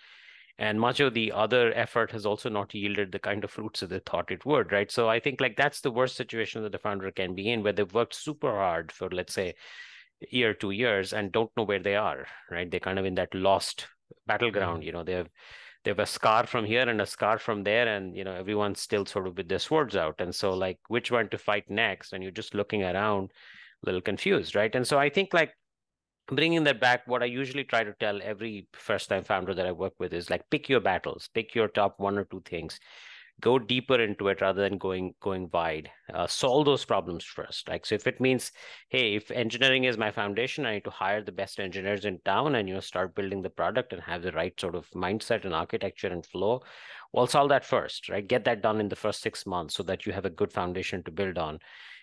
and 0.59 0.81
much 0.81 1.01
of 1.01 1.15
the 1.15 1.33
other 1.33 1.73
effort 1.75 2.13
has 2.13 2.25
also 2.25 2.49
not 2.49 2.75
yielded 2.75 3.11
the 3.11 3.19
kind 3.19 3.43
of 3.43 3.51
fruits 3.51 3.81
that 3.81 3.89
they 3.89 3.99
thought 3.99 4.31
it 4.31 4.45
would 4.47 4.71
right 4.71 4.91
so 4.91 5.09
i 5.09 5.19
think 5.19 5.41
like 5.41 5.57
that's 5.57 5.81
the 5.81 5.91
worst 5.91 6.17
situation 6.17 6.63
that 6.63 6.73
the 6.73 6.79
founder 6.79 7.11
can 7.11 7.35
be 7.35 7.51
in 7.51 7.63
where 7.63 7.73
they've 7.73 7.95
worked 7.95 8.15
super 8.15 8.51
hard 8.51 8.93
for 8.93 9.09
let's 9.11 9.35
say 9.35 9.53
a 10.23 10.27
year 10.31 10.55
two 10.55 10.71
years 10.71 11.13
and 11.13 11.33
don't 11.33 11.51
know 11.57 11.65
where 11.65 11.83
they 11.83 11.97
are 11.97 12.27
right 12.51 12.71
they're 12.71 12.81
kind 12.81 12.99
of 12.99 13.05
in 13.05 13.17
that 13.17 13.35
lost 13.35 13.87
battleground 14.27 14.79
mm-hmm. 14.79 14.87
you 14.87 14.93
know 14.93 15.03
they 15.03 15.13
have 15.13 15.29
they 15.85 15.91
have 15.91 15.99
a 15.99 16.07
scar 16.07 16.47
from 16.47 16.64
here 16.64 16.88
and 16.88 17.00
a 17.00 17.07
scar 17.07 17.38
from 17.38 17.62
there 17.62 17.87
and 17.87 18.17
you 18.17 18.25
know 18.25 18.33
everyone's 18.33 18.81
still 18.81 19.07
sort 19.07 19.26
of 19.26 19.37
with 19.37 19.49
their 19.49 19.59
swords 19.59 19.95
out. 19.97 20.17
And 20.19 20.35
so 20.35 20.55
like 20.55 20.79
which 20.88 21.11
one 21.11 21.29
to 21.29 21.38
fight 21.38 21.71
next 21.71 22.12
and 22.12 22.23
you're 22.23 22.33
just 22.33 22.55
looking 22.55 22.83
around 22.83 23.31
a 23.83 23.87
little 23.87 24.00
confused 24.00 24.55
right? 24.55 24.75
And 24.75 24.87
so 24.87 24.99
i 24.99 25.09
think 25.09 25.35
like 25.35 25.53
bringing 26.26 26.64
that 26.64 26.81
back 26.81 27.07
what 27.07 27.23
i 27.23 27.26
usually 27.26 27.64
try 27.64 27.85
to 27.85 27.93
tell 28.00 28.21
every 28.23 28.67
first 28.73 29.09
time 29.09 29.23
founder 29.23 29.55
that 29.55 29.67
i 29.67 29.73
work 29.73 29.93
with 29.99 30.12
is 30.14 30.31
like 30.31 30.43
pick 30.50 30.69
your 30.69 30.81
battles 30.81 31.29
pick 31.35 31.55
your 31.55 31.69
top 31.69 32.00
one 32.00 32.17
or 32.17 32.25
two 32.25 32.43
things 32.47 32.81
go 33.41 33.59
deeper 33.59 34.00
into 34.00 34.29
it 34.29 34.41
rather 34.41 34.62
than 34.62 34.79
going 34.79 35.14
going 35.21 35.49
wide. 35.53 35.91
Uh, 36.12 36.26
solve 36.26 36.64
those 36.64 36.85
problems 36.85 37.25
first. 37.25 37.69
Like 37.69 37.85
so 37.85 37.95
if 37.95 38.07
it 38.07 38.21
means 38.21 38.53
hey 38.88 39.14
if 39.14 39.31
engineering 39.31 39.85
is 39.85 39.99
my 39.99 40.11
foundation 40.11 40.67
i 40.67 40.75
need 40.75 40.85
to 40.85 40.91
hire 40.91 41.23
the 41.23 41.33
best 41.33 41.59
engineers 41.59 42.05
in 42.05 42.19
town 42.25 42.55
and 42.55 42.69
you 42.69 42.75
know 42.75 42.81
start 42.81 43.14
building 43.14 43.43
the 43.43 43.50
product 43.50 43.93
and 43.93 44.03
have 44.03 44.23
the 44.23 44.33
right 44.33 44.59
sort 44.61 44.75
of 44.75 44.88
mindset 44.91 45.45
and 45.45 45.55
architecture 45.55 46.09
and 46.09 46.25
flow 46.25 46.62
well 47.12 47.26
solve 47.26 47.49
that 47.49 47.64
first 47.64 48.09
right? 48.09 48.26
Get 48.26 48.45
that 48.45 48.62
done 48.62 48.81
in 48.81 48.88
the 48.88 48.97
first 48.97 49.21
six 49.21 49.47
months 49.47 49.75
so 49.75 49.83
that 49.85 50.07
you 50.07 50.12
have 50.12 50.25
a 50.25 50.31
good 50.31 50.53
foundation 50.53 51.03
to 51.05 51.11
build 51.11 51.38
on. 51.38 51.59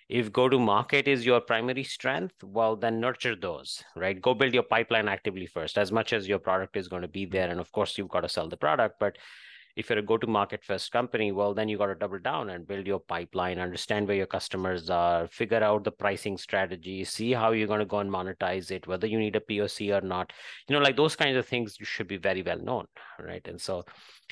If 0.10 0.34
go 0.34 0.50
to 0.50 0.60
market 0.60 1.08
is 1.08 1.26
your 1.26 1.40
primary 1.40 1.86
strength 1.86 2.44
well 2.44 2.76
then 2.76 3.00
nurture 3.00 3.36
those 3.36 3.84
right? 3.96 4.22
Go 4.22 4.34
build 4.34 4.54
your 4.54 4.64
pipeline 4.64 5.08
actively 5.08 5.46
first 5.46 5.78
as 5.78 5.92
much 5.92 6.12
as 6.12 6.28
your 6.28 6.40
product 6.40 6.76
is 6.76 6.90
going 6.90 7.04
to 7.04 7.08
be 7.08 7.26
there. 7.26 7.50
And 7.50 7.60
of 7.60 7.72
course 7.72 7.98
you've 7.98 8.10
got 8.10 8.22
to 8.22 8.30
sell 8.30 8.50
the 8.50 8.58
product 8.58 9.00
but 9.00 9.18
if 9.76 9.90
you're 9.90 10.00
a 10.00 10.02
go 10.02 10.18
to 10.18 10.28
market 10.28 10.64
first 10.64 10.92
company 10.92 11.32
well 11.32 11.54
then 11.54 11.68
you 11.70 11.78
got 11.78 11.88
to 11.88 11.96
double 11.96 12.20
down 12.20 12.50
and 12.50 12.68
build 12.68 12.86
your 12.86 13.00
pipeline 13.00 13.60
understand 13.60 14.08
where 14.08 14.18
your 14.18 14.26
customers 14.26 14.90
are 14.90 15.28
figure 15.28 15.64
out 15.64 15.84
the 15.84 15.92
pricing 15.92 16.38
strategy 16.38 17.04
see 17.04 17.32
how 17.32 17.52
you're 17.52 17.68
going 17.68 17.80
to 17.80 17.86
go 17.86 18.00
and 18.00 18.12
monetize 18.12 18.72
it 18.72 18.88
whether 18.88 19.08
you 19.08 19.20
need 19.20 19.36
a 19.36 19.40
poc 19.40 20.04
or 20.04 20.06
not. 20.06 20.34
You 20.68 20.76
know 20.76 20.82
like 20.82 20.98
those 20.98 21.16
kinds 21.16 21.38
of 21.38 21.46
things 21.46 21.78
you 21.80 21.86
should 21.86 22.08
be 22.08 22.18
very 22.18 22.42
well 22.42 22.60
known 22.60 22.86
right? 23.20 23.46
And 23.48 23.60
so 23.60 23.84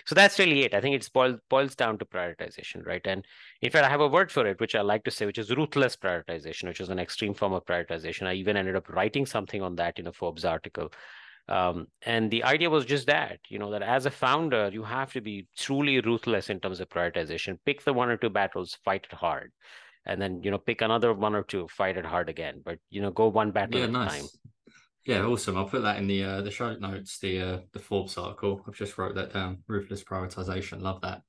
so 0.06 0.16
that's 0.16 0.40
really 0.40 0.64
it. 0.64 0.74
I 0.74 0.80
think 0.82 0.96
it 0.96 1.10
boils, 1.14 1.40
boils 1.50 1.76
down 1.76 1.98
to 2.00 2.06
prioritization 2.06 2.86
right? 2.86 3.06
And 3.06 3.26
in 3.62 3.72
fact 3.72 3.86
i 3.86 3.90
have 3.90 4.02
a 4.02 4.08
word 4.08 4.32
for 4.32 4.46
it 4.48 4.60
which 4.60 4.76
i 4.76 4.82
like 4.82 5.04
to 5.04 5.12
say 5.12 5.26
which 5.26 5.38
is 5.38 5.56
ruthless 5.56 5.96
prioritization 5.96 6.68
which 6.68 6.82
is 6.82 6.90
an 6.90 7.00
extreme 7.00 7.34
form 7.34 7.54
of 7.54 7.66
prioritization. 7.66 8.28
I 8.28 8.34
even 8.34 8.58
ended 8.58 8.76
up 8.76 8.90
writing 8.90 9.26
something 9.26 9.62
on 9.62 9.76
that 9.76 10.00
in 10.00 10.08
a 10.08 10.14
forbes 10.14 10.46
article 10.46 10.92
um, 11.50 11.88
and 12.06 12.30
the 12.30 12.44
idea 12.44 12.70
was 12.70 12.86
just 12.86 13.08
that, 13.08 13.40
you 13.50 13.58
know, 13.58 13.72
that 13.72 13.82
as 13.82 14.06
a 14.06 14.12
founder, 14.12 14.70
you 14.72 14.84
have 14.84 15.12
to 15.14 15.22
be 15.22 15.48
truly 15.58 16.00
ruthless 16.00 16.52
in 16.52 16.60
terms 16.60 16.80
of 16.80 16.90
prioritization. 16.90 17.58
Pick 17.66 17.84
the 17.84 17.92
one 17.92 18.10
or 18.10 18.18
two 18.18 18.30
battles, 18.30 18.78
fight 18.86 19.08
it 19.12 19.16
hard, 19.16 19.52
and 20.06 20.22
then 20.22 20.44
you 20.44 20.52
know 20.52 20.60
pick 20.60 20.82
another 20.82 21.12
one 21.12 21.34
or 21.34 21.42
two, 21.42 21.68
fight 21.70 21.98
it 21.98 22.06
hard 22.06 22.30
again. 22.30 22.62
But 22.64 22.78
you 22.92 23.02
know, 23.02 23.10
go 23.10 23.30
one 23.30 23.50
battle 23.50 23.80
yeah, 23.80 23.86
at 23.86 23.92
nice. 23.92 24.12
a 24.12 24.20
time. 24.20 24.30
Yeah, 25.06 25.24
awesome. 25.24 25.58
I'll 25.58 25.66
put 25.66 25.82
that 25.82 25.98
in 25.98 26.06
the 26.06 26.24
uh, 26.24 26.42
the 26.42 26.52
show 26.52 26.76
notes, 26.76 27.18
the 27.18 27.42
uh, 27.42 27.60
the 27.74 27.80
Forbes 27.80 28.16
article. 28.16 28.64
I've 28.68 28.76
just 28.76 29.00
wrote 29.00 29.16
that 29.16 29.34
down. 29.34 29.64
Ruthless 29.68 30.04
prioritization. 30.04 30.82
Love 30.82 31.02
that. 31.02 31.24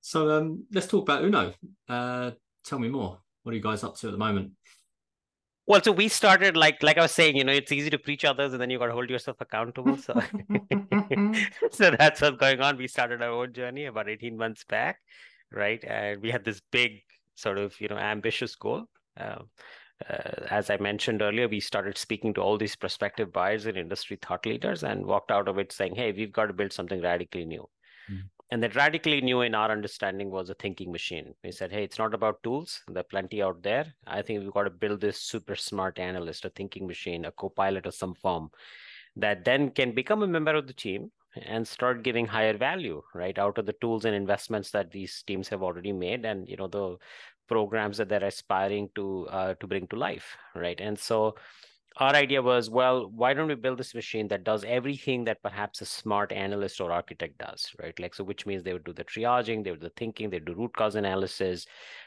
So 0.00 0.30
um, 0.36 0.64
let's 0.72 0.88
talk 0.88 1.04
about 1.04 1.22
Uno. 1.22 1.52
Uh, 1.88 2.32
tell 2.64 2.80
me 2.80 2.88
more. 2.88 3.20
What 3.44 3.52
are 3.52 3.56
you 3.56 3.62
guys 3.62 3.84
up 3.84 3.96
to 3.98 4.08
at 4.08 4.12
the 4.12 4.18
moment? 4.18 4.52
Well 5.70 5.82
so 5.82 5.92
we 5.92 6.06
started 6.08 6.56
like 6.56 6.82
like 6.82 6.98
i 6.98 7.02
was 7.02 7.12
saying 7.12 7.36
you 7.36 7.44
know 7.44 7.52
it's 7.52 7.72
easy 7.72 7.90
to 7.90 7.98
preach 7.98 8.24
others 8.24 8.52
and 8.52 8.60
then 8.60 8.70
you 8.70 8.78
got 8.78 8.86
to 8.92 8.92
hold 8.92 9.10
yourself 9.10 9.36
accountable 9.40 9.96
so 9.96 10.14
so 11.70 11.90
that's 11.98 12.20
what's 12.20 12.36
going 12.36 12.60
on. 12.60 12.76
We 12.76 12.88
started 12.88 13.22
our 13.22 13.30
own 13.30 13.52
journey 13.52 13.86
about 13.86 14.08
18 14.08 14.36
months 14.36 14.64
back 14.64 14.98
right? 15.52 15.82
And 15.84 16.22
we 16.22 16.30
had 16.30 16.44
this 16.44 16.60
big 16.70 17.02
sort 17.34 17.58
of 17.58 17.80
you 17.80 17.88
know 17.88 17.98
ambitious 17.98 18.54
goal. 18.54 18.86
Uh, 19.18 19.42
uh, 20.08 20.46
as 20.50 20.70
I 20.70 20.78
mentioned 20.78 21.20
earlier, 21.20 21.46
we 21.46 21.60
started 21.60 21.98
speaking 21.98 22.32
to 22.34 22.40
all 22.40 22.56
these 22.56 22.76
prospective 22.76 23.32
buyers 23.32 23.66
and 23.66 23.76
industry 23.76 24.18
thought 24.20 24.46
leaders 24.46 24.82
and 24.82 25.04
walked 25.04 25.30
out 25.30 25.46
of 25.46 25.58
it 25.58 25.72
saying, 25.72 25.94
hey, 25.94 26.10
we've 26.12 26.32
got 26.32 26.46
to 26.46 26.54
build 26.54 26.72
something 26.72 27.02
radically 27.02 27.44
new. 27.44 27.68
And 28.50 28.62
that 28.62 28.74
radically 28.74 29.20
new 29.20 29.42
in 29.42 29.54
our 29.54 29.70
understanding 29.70 30.30
was 30.30 30.50
a 30.50 30.54
thinking 30.54 30.90
machine. 30.90 31.34
We 31.44 31.52
said, 31.52 31.70
hey, 31.70 31.84
it's 31.84 31.98
not 31.98 32.14
about 32.14 32.42
tools. 32.42 32.80
There 32.88 33.00
are 33.00 33.04
plenty 33.04 33.42
out 33.42 33.62
there. 33.62 33.94
I 34.06 34.22
think 34.22 34.40
we've 34.40 34.52
got 34.52 34.64
to 34.64 34.70
build 34.70 35.00
this 35.00 35.20
super 35.20 35.54
smart 35.54 36.00
analyst, 36.00 36.44
a 36.44 36.50
thinking 36.50 36.86
machine, 36.86 37.26
a 37.26 37.32
co-pilot 37.32 37.86
of 37.86 37.94
some 37.94 38.14
form 38.14 38.50
that 39.16 39.44
then 39.44 39.70
can 39.70 39.92
become 39.92 40.22
a 40.22 40.26
member 40.26 40.54
of 40.54 40.66
the 40.66 40.72
team 40.72 41.10
and 41.42 41.66
start 41.66 42.02
giving 42.02 42.26
higher 42.26 42.56
value, 42.56 43.02
right? 43.14 43.38
Out 43.38 43.58
of 43.58 43.66
the 43.66 43.74
tools 43.74 44.04
and 44.04 44.14
investments 44.14 44.70
that 44.70 44.90
these 44.90 45.22
teams 45.26 45.48
have 45.48 45.62
already 45.62 45.92
made 45.92 46.24
and 46.24 46.48
you 46.48 46.56
know 46.56 46.66
the 46.66 46.96
programs 47.48 47.98
that 47.98 48.08
they're 48.08 48.24
aspiring 48.24 48.88
to 48.94 49.26
uh, 49.30 49.54
to 49.54 49.66
bring 49.66 49.86
to 49.88 49.96
life, 49.96 50.36
right? 50.54 50.80
And 50.80 50.98
so 50.98 51.36
our 52.00 52.14
idea 52.14 52.40
was, 52.40 52.70
well, 52.70 53.10
why 53.10 53.34
don't 53.34 53.46
we 53.48 53.54
build 53.54 53.78
this 53.78 53.94
machine 53.94 54.26
that 54.28 54.42
does 54.42 54.64
everything 54.64 55.24
that 55.24 55.42
perhaps 55.42 55.82
a 55.82 55.86
smart 55.86 56.32
analyst 56.32 56.80
or 56.80 56.90
architect 56.90 57.36
does, 57.36 57.70
right? 57.78 57.98
Like, 58.00 58.14
so 58.14 58.24
which 58.24 58.46
means 58.46 58.62
they 58.62 58.72
would 58.72 58.84
do 58.84 58.94
the 58.94 59.04
triaging, 59.04 59.62
they 59.62 59.70
would 59.70 59.80
do 59.80 59.88
the 59.88 59.92
thinking, 59.96 60.30
they 60.30 60.38
do 60.38 60.54
root 60.54 60.74
cause 60.74 60.94
analysis, 60.94 61.66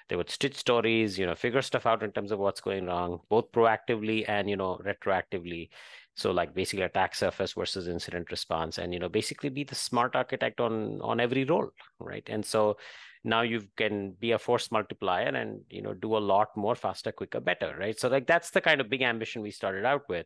they 0.09 0.15
would 0.15 0.31
stitch 0.31 0.55
stories, 0.55 1.19
you 1.19 1.27
know, 1.27 1.35
figure 1.35 1.61
stuff 1.61 1.85
out 1.85 2.01
in 2.01 2.11
terms 2.11 2.31
of 2.31 2.39
what's 2.39 2.59
going 2.59 2.87
wrong, 2.87 3.19
both 3.29 3.51
proactively 3.51 4.27
and, 4.27 4.49
you 4.49 4.57
know, 4.57 4.81
retroactively. 4.83 5.69
So 6.15 6.31
like 6.31 6.55
basically 6.55 6.85
attack 6.85 7.13
surface 7.13 7.53
versus 7.53 7.87
incident 7.87 8.31
response 8.31 8.79
and, 8.79 8.93
you 8.93 8.99
know, 8.99 9.09
basically 9.09 9.49
be 9.49 9.63
the 9.63 9.75
smart 9.75 10.15
architect 10.15 10.59
on, 10.59 11.01
on 11.01 11.19
every 11.19 11.43
role, 11.43 11.69
right? 11.99 12.27
And 12.29 12.43
so 12.43 12.77
now 13.23 13.41
you 13.41 13.63
can 13.77 14.15
be 14.19 14.31
a 14.31 14.39
force 14.39 14.71
multiplier 14.71 15.27
and 15.27 15.61
you 15.69 15.81
know 15.81 15.93
do 15.93 16.17
a 16.17 16.19
lot 16.19 16.49
more 16.55 16.75
faster 16.75 17.11
quicker 17.11 17.39
better 17.39 17.75
right? 17.79 17.99
So 17.99 18.09
like 18.09 18.27
that's 18.27 18.51
the 18.51 18.61
kind 18.61 18.81
of 18.81 18.89
big 18.89 19.01
ambition 19.01 19.41
we 19.41 19.51
started 19.51 19.85
out 19.85 20.03
with. 20.09 20.25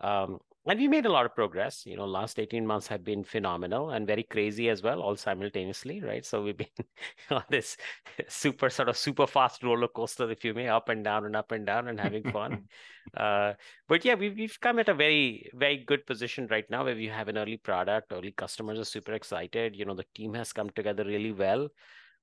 Um, 0.00 0.38
and 0.66 0.80
we 0.80 0.88
made 0.88 1.04
a 1.04 1.12
lot 1.12 1.26
of 1.26 1.34
progress. 1.34 1.84
You 1.86 1.96
know 1.96 2.06
last 2.06 2.38
18 2.40 2.66
months 2.66 2.88
have 2.88 3.04
been 3.04 3.22
phenomenal 3.22 3.90
and 3.90 4.06
very 4.06 4.24
crazy 4.24 4.68
as 4.68 4.82
well 4.82 5.00
all 5.00 5.14
simultaneously 5.14 6.00
right? 6.00 6.24
So 6.24 6.42
we've 6.42 6.56
been 6.56 6.66
on 7.30 7.44
this 7.50 7.76
super 8.28 8.68
sort 8.68 8.88
of 8.88 8.96
super 8.96 9.26
fast 9.28 9.62
roller 9.62 9.88
coaster 9.88 10.30
if 10.30 10.44
you 10.44 10.54
may 10.54 10.68
up 10.68 10.88
and 10.88 11.04
down 11.04 11.26
and 11.26 11.36
up 11.36 11.52
and 11.52 11.64
down 11.64 11.88
and 11.88 12.00
having 12.00 12.24
fun. 12.30 12.64
Uh, 13.14 13.52
but 13.86 14.02
yeah 14.02 14.14
we've, 14.14 14.34
we've 14.34 14.58
come 14.60 14.78
at 14.78 14.88
a 14.88 14.94
very 14.94 15.48
very 15.52 15.76
good 15.76 16.06
position 16.06 16.48
right 16.50 16.64
now 16.70 16.82
where 16.82 16.96
we 16.96 17.06
have 17.06 17.28
an 17.28 17.36
early 17.36 17.58
product 17.58 18.10
early 18.14 18.32
customers 18.32 18.78
are 18.78 18.84
super 18.84 19.12
excited. 19.12 19.76
You 19.76 19.84
know 19.84 19.94
the 19.94 20.06
team 20.14 20.32
has 20.32 20.54
come 20.54 20.70
together 20.70 21.04
really 21.04 21.30
well 21.30 21.68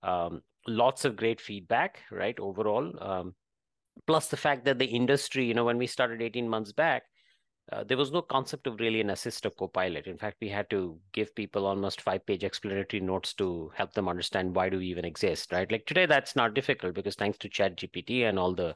um, 0.03 0.41
lots 0.67 1.05
of 1.05 1.15
great 1.15 1.41
feedback, 1.41 1.99
right? 2.11 2.39
Overall, 2.39 2.91
um, 3.01 3.35
plus 4.07 4.27
the 4.27 4.37
fact 4.37 4.65
that 4.65 4.79
the 4.79 4.85
industry, 4.85 5.45
you 5.45 5.53
know, 5.53 5.65
when 5.65 5.77
we 5.77 5.87
started 5.87 6.21
18 6.21 6.47
months 6.47 6.71
back, 6.71 7.03
uh, 7.71 7.83
there 7.83 7.97
was 7.97 8.11
no 8.11 8.21
concept 8.21 8.67
of 8.67 8.79
really 8.79 8.99
an 8.99 9.11
assist 9.11 9.45
or 9.45 9.49
co-pilot. 9.51 10.07
In 10.07 10.17
fact, 10.17 10.37
we 10.41 10.49
had 10.49 10.69
to 10.71 10.99
give 11.13 11.33
people 11.35 11.65
almost 11.65 12.01
five-page 12.01 12.43
explanatory 12.43 13.01
notes 13.01 13.33
to 13.35 13.71
help 13.75 13.93
them 13.93 14.09
understand 14.09 14.55
why 14.55 14.69
do 14.69 14.79
we 14.79 14.87
even 14.87 15.05
exist, 15.05 15.51
right? 15.51 15.71
Like 15.71 15.85
today, 15.85 16.05
that's 16.05 16.35
not 16.35 16.53
difficult 16.53 16.95
because 16.95 17.15
thanks 17.15 17.37
to 17.39 17.49
Chat 17.49 17.77
GPT 17.77 18.27
and 18.27 18.37
all 18.37 18.53
the 18.53 18.75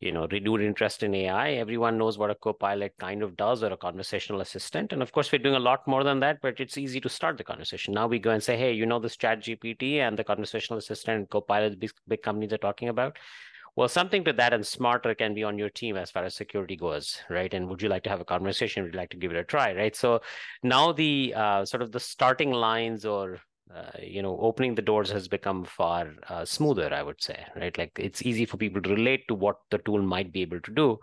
you 0.00 0.12
know 0.12 0.28
renewed 0.30 0.60
interest 0.60 1.02
in 1.02 1.12
ai 1.14 1.52
everyone 1.54 1.98
knows 1.98 2.18
what 2.18 2.30
a 2.30 2.34
co-pilot 2.36 2.94
kind 3.00 3.22
of 3.22 3.36
does 3.36 3.62
or 3.62 3.72
a 3.72 3.76
conversational 3.76 4.40
assistant. 4.40 4.92
And 4.92 5.02
of 5.02 5.10
course 5.12 5.32
we're 5.32 5.40
doing 5.40 5.56
a 5.56 5.60
lot 5.60 5.86
more 5.86 6.04
than 6.04 6.20
that 6.20 6.40
but 6.40 6.60
it's 6.60 6.78
easy 6.78 7.00
to 7.00 7.08
start 7.08 7.36
the 7.36 7.44
conversation. 7.44 7.94
Now 7.94 8.06
we 8.06 8.18
go 8.18 8.30
and 8.30 8.42
say 8.42 8.56
hey 8.56 8.72
you 8.72 8.86
know 8.86 9.00
this 9.00 9.16
chat 9.16 9.40
gpt 9.40 9.96
and 9.96 10.16
the 10.16 10.24
conversational 10.24 10.78
assistant 10.78 11.18
and 11.18 11.30
co-pilot 11.30 11.80
big, 11.80 11.90
big 12.06 12.22
companies 12.22 12.52
are 12.52 12.58
talking 12.58 12.88
about? 12.88 13.18
Well 13.74 13.88
something 13.88 14.24
to 14.24 14.32
that 14.34 14.52
and 14.52 14.66
smarter 14.66 15.14
can 15.14 15.34
be 15.34 15.44
on 15.44 15.58
your 15.58 15.70
team 15.70 15.96
as 15.96 16.10
far 16.10 16.24
as 16.24 16.34
security 16.34 16.76
goes 16.76 17.20
right? 17.28 17.52
And 17.52 17.68
would 17.68 17.82
you 17.82 17.88
like 17.88 18.04
to 18.04 18.10
have 18.10 18.20
a 18.20 18.24
conversation? 18.24 18.84
Would 18.84 18.94
you 18.94 18.98
like 19.00 19.10
to 19.10 19.16
give 19.16 19.32
it 19.32 19.36
a 19.36 19.44
try 19.44 19.74
right? 19.74 19.96
So 19.96 20.20
now 20.62 20.92
the 20.92 21.34
uh, 21.36 21.64
sort 21.64 21.82
of 21.82 21.90
the 21.90 22.00
starting 22.00 22.52
lines 22.52 23.04
or 23.04 23.40
uh, 23.74 23.90
you 24.02 24.22
know 24.22 24.38
opening 24.40 24.74
the 24.74 24.82
doors 24.82 25.10
has 25.10 25.28
become 25.28 25.64
far 25.64 26.14
uh, 26.28 26.44
smoother 26.44 26.92
i 26.92 27.02
would 27.02 27.22
say 27.22 27.38
right? 27.56 27.76
Like 27.76 27.92
it's 27.98 28.22
easy 28.22 28.46
for 28.46 28.56
people 28.56 28.80
to 28.82 28.90
relate 28.90 29.28
to 29.28 29.34
what 29.34 29.56
the 29.70 29.78
tool 29.78 30.02
might 30.02 30.32
be 30.32 30.42
able 30.42 30.60
to 30.60 30.70
do. 30.72 30.98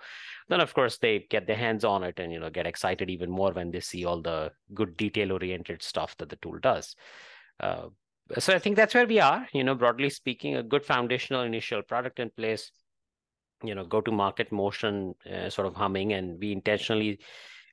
Then 0.50 0.60
of 0.62 0.74
course 0.74 0.98
they 0.98 1.28
get 1.30 1.48
their 1.48 1.56
hands 1.56 1.84
on 1.84 2.04
it 2.04 2.20
and 2.20 2.32
you 2.32 2.40
know 2.40 2.50
get 2.50 2.68
excited 2.68 3.10
even 3.10 3.30
more 3.30 3.52
when 3.52 3.72
they 3.72 3.80
see 3.80 4.06
all 4.06 4.22
the 4.22 4.52
good 4.74 4.98
detail 4.98 5.32
oriented 5.32 5.84
stuff 5.84 6.18
that 6.18 6.30
the 6.30 6.38
tool 6.38 6.58
does. 6.60 6.96
Uh, 7.60 7.88
so 8.40 8.56
i 8.56 8.60
think 8.60 8.76
that's 8.76 8.96
where 8.96 9.08
we 9.08 9.20
are. 9.20 9.48
You 9.54 9.64
know 9.64 9.76
broadly 9.76 10.10
speaking 10.10 10.56
a 10.56 10.64
good 10.64 10.86
foundational 10.86 11.44
initial 11.44 11.82
product 11.82 12.20
in 12.20 12.30
place 12.32 12.72
you 13.64 13.76
know 13.76 13.86
go 13.86 14.02
to 14.02 14.12
market 14.12 14.52
motion 14.52 15.16
uh, 15.32 15.50
sort 15.50 15.68
of 15.68 15.76
humming 15.76 16.14
and 16.14 16.40
we 16.40 16.52
intentionally 16.52 17.20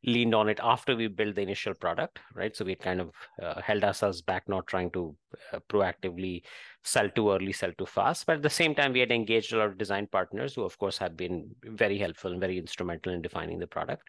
leaned 0.05 0.35
on 0.35 0.49
it 0.49 0.59
after 0.63 0.97
we 0.97 1.07
built 1.07 1.37
the 1.37 1.43
initial 1.43 1.75
product, 1.75 2.19
right? 2.35 2.57
So 2.57 2.65
we 2.65 2.75
kind 2.75 3.01
of 3.01 3.13
uh, 3.41 3.61
held 3.61 3.85
ourselves 3.85 4.21
back, 4.21 4.49
not 4.49 4.67
trying 4.67 4.91
to 4.91 5.15
uh, 5.53 5.61
proactively 5.69 6.43
sell 6.83 7.09
too 7.11 7.31
early, 7.31 7.53
sell 7.53 7.73
too 7.79 7.87
fast. 7.87 8.27
But 8.27 8.37
at 8.37 8.43
the 8.43 8.51
same 8.51 8.75
time, 8.75 8.93
we 8.93 9.01
had 9.01 9.13
engaged 9.13 9.53
a 9.53 9.59
lot 9.59 9.69
of 9.69 9.79
design 9.79 10.09
partners 10.11 10.55
who, 10.55 10.65
of 10.65 10.77
course, 10.79 10.99
have 10.99 11.17
been 11.17 11.55
very 11.63 11.99
helpful 11.99 12.33
and 12.33 12.41
very 12.41 12.59
instrumental 12.59 13.13
in 13.13 13.23
defining 13.23 13.61
the 13.61 13.67
product. 13.67 14.09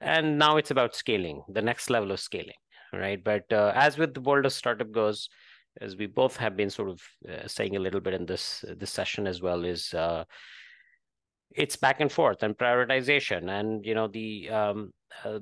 And 0.00 0.38
now 0.38 0.56
it's 0.56 0.70
about 0.70 0.96
scaling, 0.96 1.42
the 1.48 1.60
next 1.60 1.90
level 1.90 2.10
of 2.12 2.20
scaling, 2.20 2.56
right? 2.92 3.22
But 3.22 3.52
uh, 3.52 3.72
as 3.74 3.98
with 3.98 4.14
the 4.14 4.22
world 4.22 4.46
of 4.46 4.52
startup 4.54 4.90
goes, 4.90 5.28
as 5.80 5.96
we 5.96 6.06
both 6.06 6.36
have 6.38 6.56
been 6.56 6.70
sort 6.70 6.88
of 6.88 7.02
uh, 7.28 7.46
saying 7.46 7.76
a 7.76 7.80
little 7.80 8.00
bit 8.00 8.14
in 8.14 8.26
this 8.26 8.64
this 8.76 8.90
session 8.90 9.26
as 9.26 9.40
well, 9.40 9.64
is 9.64 9.94
uh, 9.94 10.24
it's 11.54 11.76
back 11.76 12.00
and 12.00 12.10
forth 12.10 12.42
and 12.42 12.56
prioritization, 12.56 13.48
and 13.48 13.84
you 13.84 13.94
know 13.94 14.08
the 14.08 14.50
um, 14.50 14.92
uh, 15.24 15.40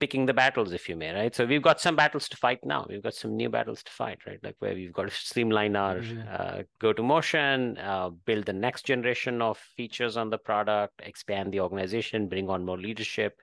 picking 0.00 0.24
the 0.24 0.34
battles, 0.34 0.72
if 0.72 0.88
you 0.88 0.96
may, 0.96 1.12
right? 1.12 1.34
So 1.34 1.44
we've 1.44 1.62
got 1.62 1.80
some 1.80 1.94
battles 1.94 2.28
to 2.30 2.36
fight 2.36 2.60
now. 2.64 2.86
We've 2.88 3.02
got 3.02 3.14
some 3.14 3.36
new 3.36 3.50
battles 3.50 3.82
to 3.82 3.90
fight, 3.92 4.18
right? 4.26 4.38
Like 4.42 4.56
where 4.58 4.74
we've 4.74 4.92
got 4.92 5.08
to 5.08 5.14
streamline 5.14 5.76
our 5.76 5.96
mm-hmm. 5.96 6.22
uh, 6.32 6.62
go 6.80 6.92
to 6.94 7.02
motion, 7.02 7.76
uh, 7.78 8.08
build 8.08 8.46
the 8.46 8.54
next 8.54 8.86
generation 8.86 9.42
of 9.42 9.58
features 9.76 10.16
on 10.16 10.30
the 10.30 10.38
product, 10.38 10.94
expand 11.04 11.52
the 11.52 11.60
organization, 11.60 12.28
bring 12.28 12.48
on 12.48 12.64
more 12.64 12.78
leadership, 12.78 13.40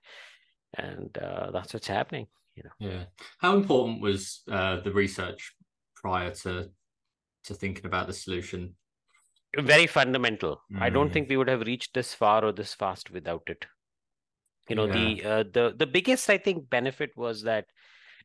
and 0.74 1.16
uh, 1.20 1.52
that's 1.52 1.74
what's 1.74 1.88
happening. 1.88 2.28
You 2.56 2.64
know. 2.64 2.90
Yeah. 2.90 3.04
How 3.38 3.56
important 3.56 4.02
was 4.02 4.42
uh, 4.52 4.80
the 4.82 4.92
research 4.92 5.54
prior 5.96 6.32
to 6.32 6.70
to 7.46 7.54
thinking 7.54 7.86
about 7.86 8.08
the 8.08 8.14
solution? 8.14 8.76
Very 9.58 9.88
fundamental. 9.88 10.62
Mm-hmm. 10.72 10.84
I 10.84 10.90
don't 10.90 11.10
mm. 11.10 11.14
think 11.14 11.30
we 11.30 11.38
would 11.38 11.48
have 11.48 11.62
reached 11.62 11.94
this 11.94 12.14
far 12.14 12.46
or 12.46 12.52
this 12.52 12.74
fast 12.74 13.12
without 13.12 13.44
it 13.48 13.66
you 14.70 14.76
know 14.76 14.86
yeah. 14.86 14.94
the 14.94 15.24
uh, 15.26 15.44
the 15.54 15.76
the 15.78 15.88
biggest 15.88 16.30
i 16.30 16.38
think 16.38 16.70
benefit 16.70 17.12
was 17.16 17.44
that 17.44 17.66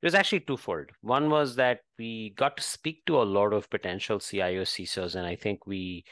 it 0.01 0.05
was 0.07 0.15
actually 0.15 0.41
twofold 0.41 0.87
one 1.01 1.31
was 1.31 1.57
that 1.57 1.81
we 1.99 2.35
got 2.37 2.57
to 2.57 2.63
speak 2.63 3.05
to 3.07 3.21
a 3.21 3.31
lot 3.39 3.53
of 3.53 3.71
potential 3.71 4.19
cio 4.19 4.63
CISOs, 4.63 5.15
and 5.15 5.27
i 5.27 5.37
think 5.37 5.67
we 5.67 6.05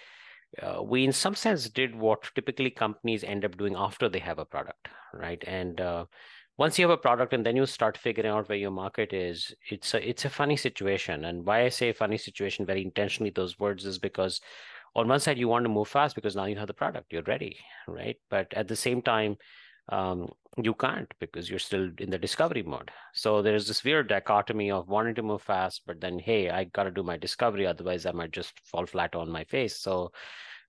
uh, 0.62 0.82
we 0.82 1.04
in 1.04 1.12
some 1.12 1.34
sense 1.34 1.68
did 1.68 1.94
what 1.94 2.28
typically 2.34 2.70
companies 2.70 3.22
end 3.22 3.44
up 3.44 3.56
doing 3.56 3.76
after 3.76 4.08
they 4.08 4.18
have 4.18 4.38
a 4.38 4.44
product 4.44 4.88
right 5.14 5.42
and 5.46 5.80
uh, 5.80 6.04
once 6.56 6.78
you 6.78 6.84
have 6.84 6.98
a 6.98 7.00
product 7.00 7.32
and 7.32 7.46
then 7.46 7.56
you 7.56 7.64
start 7.64 7.96
figuring 7.96 8.30
out 8.30 8.48
where 8.48 8.58
your 8.58 8.70
market 8.70 9.12
is 9.12 9.54
it's 9.70 9.94
a 9.94 10.08
it's 10.08 10.24
a 10.24 10.30
funny 10.30 10.56
situation 10.56 11.24
and 11.24 11.44
why 11.44 11.62
i 11.62 11.68
say 11.68 11.92
funny 11.92 12.18
situation 12.18 12.66
very 12.66 12.82
intentionally 12.82 13.30
those 13.30 13.58
words 13.58 13.86
is 13.86 13.98
because 13.98 14.40
on 14.94 15.08
one 15.08 15.20
side 15.20 15.38
you 15.38 15.48
want 15.48 15.64
to 15.64 15.68
move 15.68 15.88
fast 15.88 16.14
because 16.14 16.36
now 16.36 16.44
you 16.44 16.56
have 16.56 16.66
the 16.66 16.74
product 16.74 17.12
you're 17.12 17.22
ready 17.22 17.56
right 17.86 18.16
but 18.28 18.52
at 18.54 18.68
the 18.68 18.76
same 18.76 19.00
time 19.02 19.36
um, 19.90 20.30
you 20.56 20.74
can't 20.74 21.12
because 21.20 21.48
you're 21.48 21.58
still 21.58 21.90
in 21.98 22.10
the 22.10 22.18
discovery 22.18 22.62
mode. 22.62 22.90
So 23.12 23.42
there's 23.42 23.66
this 23.66 23.84
weird 23.84 24.08
dichotomy 24.08 24.70
of 24.70 24.88
wanting 24.88 25.14
to 25.16 25.22
move 25.22 25.42
fast, 25.42 25.82
but 25.86 26.00
then 26.00 26.18
hey, 26.18 26.50
I 26.50 26.64
got 26.64 26.84
to 26.84 26.90
do 26.90 27.02
my 27.02 27.16
discovery, 27.16 27.66
otherwise 27.66 28.06
I 28.06 28.12
might 28.12 28.30
just 28.30 28.58
fall 28.64 28.86
flat 28.86 29.14
on 29.14 29.30
my 29.30 29.44
face. 29.44 29.78
So, 29.80 30.12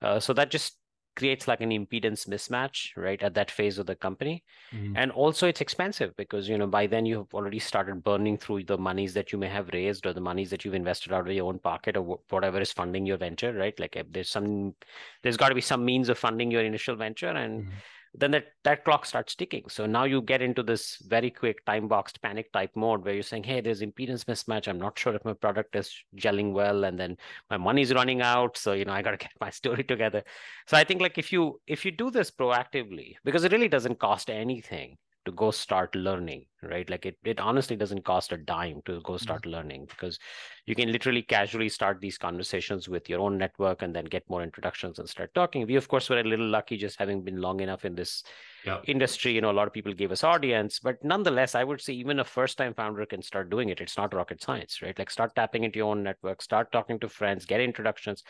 uh, 0.02 0.20
so 0.20 0.34
that 0.34 0.52
just 0.52 0.78
creates 1.16 1.48
like 1.48 1.62
an 1.62 1.70
impedance 1.70 2.28
mismatch 2.28 2.96
right 2.96 3.22
at 3.22 3.34
that 3.34 3.52
phase 3.52 3.78
of 3.78 3.86
the 3.86 3.96
company. 3.96 4.44
Mm-hmm. 4.74 4.96
and 4.96 5.12
also 5.12 5.48
it's 5.48 5.60
expensive 5.60 6.16
because 6.16 6.48
you 6.48 6.58
know 6.58 6.68
by 6.68 6.88
then 6.88 7.06
you 7.06 7.18
have 7.18 7.34
already 7.34 7.60
started 7.60 8.04
burning 8.04 8.38
through 8.38 8.64
the 8.64 8.78
monies 8.78 9.14
that 9.14 9.32
you 9.32 9.38
may 9.38 9.50
have 9.50 9.70
raised 9.74 10.06
or 10.06 10.14
the 10.14 10.22
monies 10.22 10.50
that 10.50 10.64
you've 10.64 10.74
invested 10.74 11.12
out 11.12 11.28
of 11.28 11.34
your 11.34 11.48
own 11.48 11.60
pocket 11.60 11.98
or 11.98 12.20
whatever 12.30 12.62
is 12.62 12.72
funding 12.72 13.06
your 13.06 13.18
venture 13.18 13.54
right? 13.54 13.78
Like 13.80 13.96
if 13.96 14.12
there's 14.12 14.30
some 14.30 14.76
there's 15.24 15.38
got 15.38 15.50
to 15.50 15.56
be 15.56 15.62
some 15.62 15.84
means 15.84 16.10
of 16.10 16.18
funding 16.18 16.52
your 16.52 16.64
initial 16.64 16.96
venture 16.96 17.28
and 17.28 17.64
mm-hmm 17.64 17.78
then 18.14 18.32
that, 18.32 18.48
that 18.64 18.84
clock 18.84 19.06
starts 19.06 19.36
ticking. 19.36 19.64
So 19.70 19.86
now 19.86 20.04
you 20.04 20.22
get 20.22 20.42
into 20.42 20.64
this 20.64 20.98
very 21.08 21.30
quick 21.30 21.66
time 21.66 21.88
boxed 21.88 22.22
panic 22.22 22.52
type 22.52 22.72
mode 22.76 23.06
where 23.06 23.14
you're 23.14 23.24
saying, 23.24 23.44
hey, 23.44 23.62
there's 23.62 23.82
impedance 23.82 24.26
mismatch. 24.26 24.68
I'm 24.68 24.80
not 24.80 25.00
sure 25.00 25.16
if 25.16 25.24
my 25.24 25.34
product 25.34 25.76
is 25.76 25.94
gelling 26.18 26.52
well. 26.52 26.84
And 26.84 27.00
then 27.00 27.18
my 27.50 27.58
money's 27.58 27.94
running 27.94 28.22
out. 28.22 28.58
So, 28.58 28.74
you 28.74 28.84
know, 28.84 28.94
I 28.94 29.02
got 29.02 29.12
to 29.12 29.18
get 29.26 29.32
my 29.40 29.50
story 29.50 29.84
together. 29.84 30.24
So 30.68 30.76
I 30.76 30.84
think 30.84 31.02
like 31.02 31.18
if 31.18 31.32
you 31.32 31.62
if 31.68 31.86
you 31.86 31.92
do 31.92 32.12
this 32.12 32.32
proactively, 32.32 33.16
because 33.24 33.44
it 33.44 33.52
really 33.52 33.70
doesn't 33.70 34.00
cost 34.00 34.30
anything 34.30 34.98
to 35.32 35.36
go 35.36 35.52
start 35.52 35.96
learning 35.96 36.46
right 36.64 36.90
like 36.90 37.06
it, 37.06 37.18
it 37.24 37.40
honestly 37.40 37.76
doesn't 37.76 38.04
cost 38.04 38.32
a 38.32 38.38
dime 38.38 38.82
to 38.86 39.02
go 39.02 39.14
mm-hmm. 39.14 39.24
start 39.24 39.42
mm-hmm. 39.42 39.52
learning 39.52 39.86
because 39.90 40.20
you 40.66 40.76
can 40.76 40.92
literally 40.92 41.22
casually 41.22 41.70
start 41.70 42.00
these 42.00 42.18
conversations 42.18 42.88
with 42.88 43.10
your 43.10 43.20
own 43.20 43.38
network 43.38 43.82
and 43.82 43.96
then 43.96 44.06
get 44.06 44.30
more 44.30 44.44
introductions 44.44 45.00
and 45.00 45.10
start 45.10 45.34
talking 45.34 45.66
we 45.66 45.76
of 45.76 45.88
course 45.88 46.10
were 46.10 46.20
a 46.20 46.24
little 46.24 46.48
lucky 46.48 46.78
just 46.78 47.00
having 47.00 47.24
been 47.24 47.42
long 47.42 47.60
enough 47.60 47.86
in 47.86 47.96
this 47.96 48.24
yeah. 48.66 48.80
industry 48.86 49.32
you 49.32 49.42
know 49.42 49.52
a 49.52 49.60
lot 49.60 49.68
of 49.68 49.74
people 49.74 49.94
gave 49.94 50.12
us 50.12 50.24
audience 50.24 50.80
but 50.80 51.04
nonetheless 51.04 51.56
i 51.56 51.64
would 51.64 51.82
say 51.82 51.94
even 51.94 52.20
a 52.20 52.24
first 52.24 52.58
time 52.58 52.74
founder 52.74 53.06
can 53.06 53.22
start 53.22 53.50
doing 53.50 53.70
it 53.70 53.82
it's 53.82 53.98
not 53.98 54.14
rocket 54.14 54.42
science 54.42 54.82
right 54.82 55.00
like 55.00 55.10
start 55.10 55.34
tapping 55.36 55.64
into 55.64 55.78
your 55.78 55.90
own 55.90 56.04
network 56.04 56.42
start 56.42 56.72
talking 56.72 57.00
to 57.00 57.10
friends 57.10 57.46
get 57.46 57.62
introductions 57.62 58.24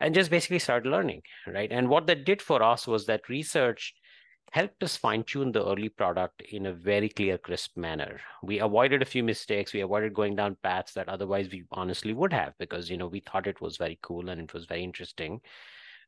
and 0.00 0.14
just 0.14 0.30
basically 0.30 0.58
start 0.58 0.86
learning 0.86 1.22
right 1.46 1.72
and 1.72 1.88
what 1.88 2.06
that 2.06 2.24
did 2.24 2.42
for 2.42 2.62
us 2.62 2.86
was 2.86 3.06
that 3.06 3.28
research 3.28 3.94
helped 4.50 4.82
us 4.82 4.96
fine 4.96 5.22
tune 5.22 5.52
the 5.52 5.64
early 5.64 5.88
product 5.88 6.42
in 6.42 6.66
a 6.66 6.72
very 6.72 7.08
clear, 7.08 7.38
crisp 7.38 7.76
manner. 7.76 8.20
We 8.42 8.58
avoided 8.58 9.00
a 9.00 9.06
few 9.06 9.22
mistakes. 9.22 9.72
We 9.72 9.80
avoided 9.80 10.12
going 10.12 10.34
down 10.34 10.56
paths 10.62 10.92
that 10.94 11.08
otherwise 11.08 11.48
we 11.50 11.64
honestly 11.70 12.12
would 12.12 12.32
have 12.32 12.54
because, 12.58 12.90
you 12.90 12.96
know, 12.96 13.06
we 13.06 13.20
thought 13.20 13.46
it 13.46 13.60
was 13.60 13.76
very 13.76 13.98
cool 14.02 14.28
and 14.28 14.40
it 14.40 14.52
was 14.52 14.66
very 14.66 14.82
interesting. 14.82 15.40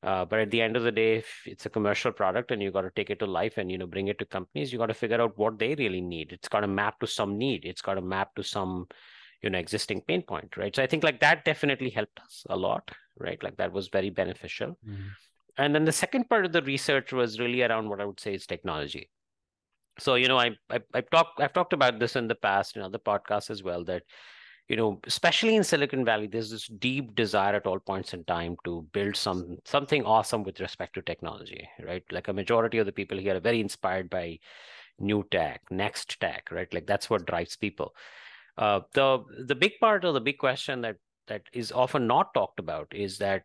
Uh, 0.03 0.25
but 0.25 0.41
at 0.41 0.51
the 0.51 0.61
end 0.61 0.77
of 0.77 0.83
the 0.83 0.91
day, 0.91 1.15
if 1.19 1.43
it's 1.47 1.67
a 1.67 1.71
commercial 1.71 2.11
product 2.11 2.51
and 2.51 2.61
you 2.61 2.73
got 2.73 2.83
to 2.83 2.91
take 2.91 3.11
it 3.11 3.21
to 3.21 3.27
life 3.27 3.57
and 3.57 3.71
you 3.71 3.79
know 3.79 3.87
bring 3.87 4.09
it 4.09 4.19
to 4.19 4.25
companies, 4.25 4.73
you 4.73 4.79
got 4.79 4.87
to 4.87 4.95
figure 4.95 5.21
out 5.21 5.39
what 5.39 5.61
they 5.61 5.77
really 5.77 6.01
need. 6.01 6.33
It's 6.33 6.49
got 6.49 6.61
to 6.61 6.67
map 6.67 6.99
to 7.01 7.07
some 7.07 7.39
need. 7.39 7.65
It's 7.65 7.83
got 7.83 7.95
to 7.95 8.01
map 8.01 8.35
to 8.35 8.43
some 8.43 8.89
you 9.43 9.51
know 9.51 9.59
existing 9.61 10.01
pain 10.01 10.23
point, 10.23 10.57
right? 10.57 10.75
So 10.75 10.83
I 10.83 10.89
think 10.89 11.05
like 11.05 11.21
that 11.21 11.45
definitely 11.45 11.91
helped 11.91 12.19
us 12.19 12.45
a 12.51 12.57
lot, 12.57 12.91
right? 13.17 13.41
Like 13.45 13.59
that 13.59 13.73
was 13.73 13.87
very 13.87 14.11
beneficial. 14.11 14.77
Mm-hmm 14.85 15.11
and 15.59 15.75
then 15.75 15.85
the 15.85 15.93
second 15.93 16.29
part 16.29 16.45
of 16.45 16.53
the 16.53 16.63
research 16.63 17.13
was 17.13 17.39
really 17.39 17.63
around 17.63 17.89
what 17.89 18.01
I 18.01 18.05
would 18.05 18.21
say 18.21 18.35
is 18.35 18.47
technology. 18.47 19.11
So 19.99 20.15
you 20.15 20.29
know, 20.29 20.39
I, 20.39 20.53
I 20.71 20.81
I've 20.95 21.11
talked 21.11 21.41
I've 21.41 21.53
talked 21.53 21.73
about 21.73 21.99
this 21.99 22.17
in 22.17 22.29
the 22.29 22.35
past 22.35 22.77
in 22.77 22.83
other 22.83 22.99
podcasts 22.99 23.51
as 23.51 23.63
well 23.63 23.85
that 23.85 24.03
you 24.69 24.77
know 24.77 25.01
especially 25.07 25.57
in 25.57 25.65
silicon 25.65 26.05
valley 26.05 26.29
there's 26.29 26.51
this 26.51 26.67
deep 26.67 27.15
desire 27.15 27.57
at 27.57 27.67
all 27.67 27.81
points 27.81 28.15
in 28.15 28.25
time 28.25 28.57
to 28.65 28.87
build 28.93 29.17
some 29.17 29.59
something 29.65 30.05
awesome 30.05 30.45
with 30.45 30.61
respect 30.61 30.95
to 30.95 31.03
technology 31.03 31.69
right? 31.85 32.05
Like 32.11 32.29
a 32.29 32.33
majority 32.33 32.79
of 32.79 32.87
the 32.87 32.93
people 32.93 33.19
here 33.19 33.37
are 33.37 33.41
very 33.41 33.61
inspired 33.61 34.09
by 34.09 34.39
new 34.99 35.27
tech 35.31 35.61
next 35.71 36.19
tech 36.21 36.49
right? 36.51 36.73
Like 36.73 36.87
that's 36.87 37.11
what 37.11 37.27
drives 37.27 37.57
people. 37.57 37.95
Uh, 38.57 38.81
the 38.95 39.23
the 39.47 39.55
big 39.55 39.73
part 39.81 40.05
or 40.05 40.13
the 40.13 40.21
big 40.21 40.39
question 40.39 40.81
that 40.83 40.97
that 41.27 41.43
is 41.53 41.71
often 41.73 42.07
not 42.07 42.33
talked 42.33 42.59
about 42.59 42.89
is 42.93 43.19
that 43.19 43.43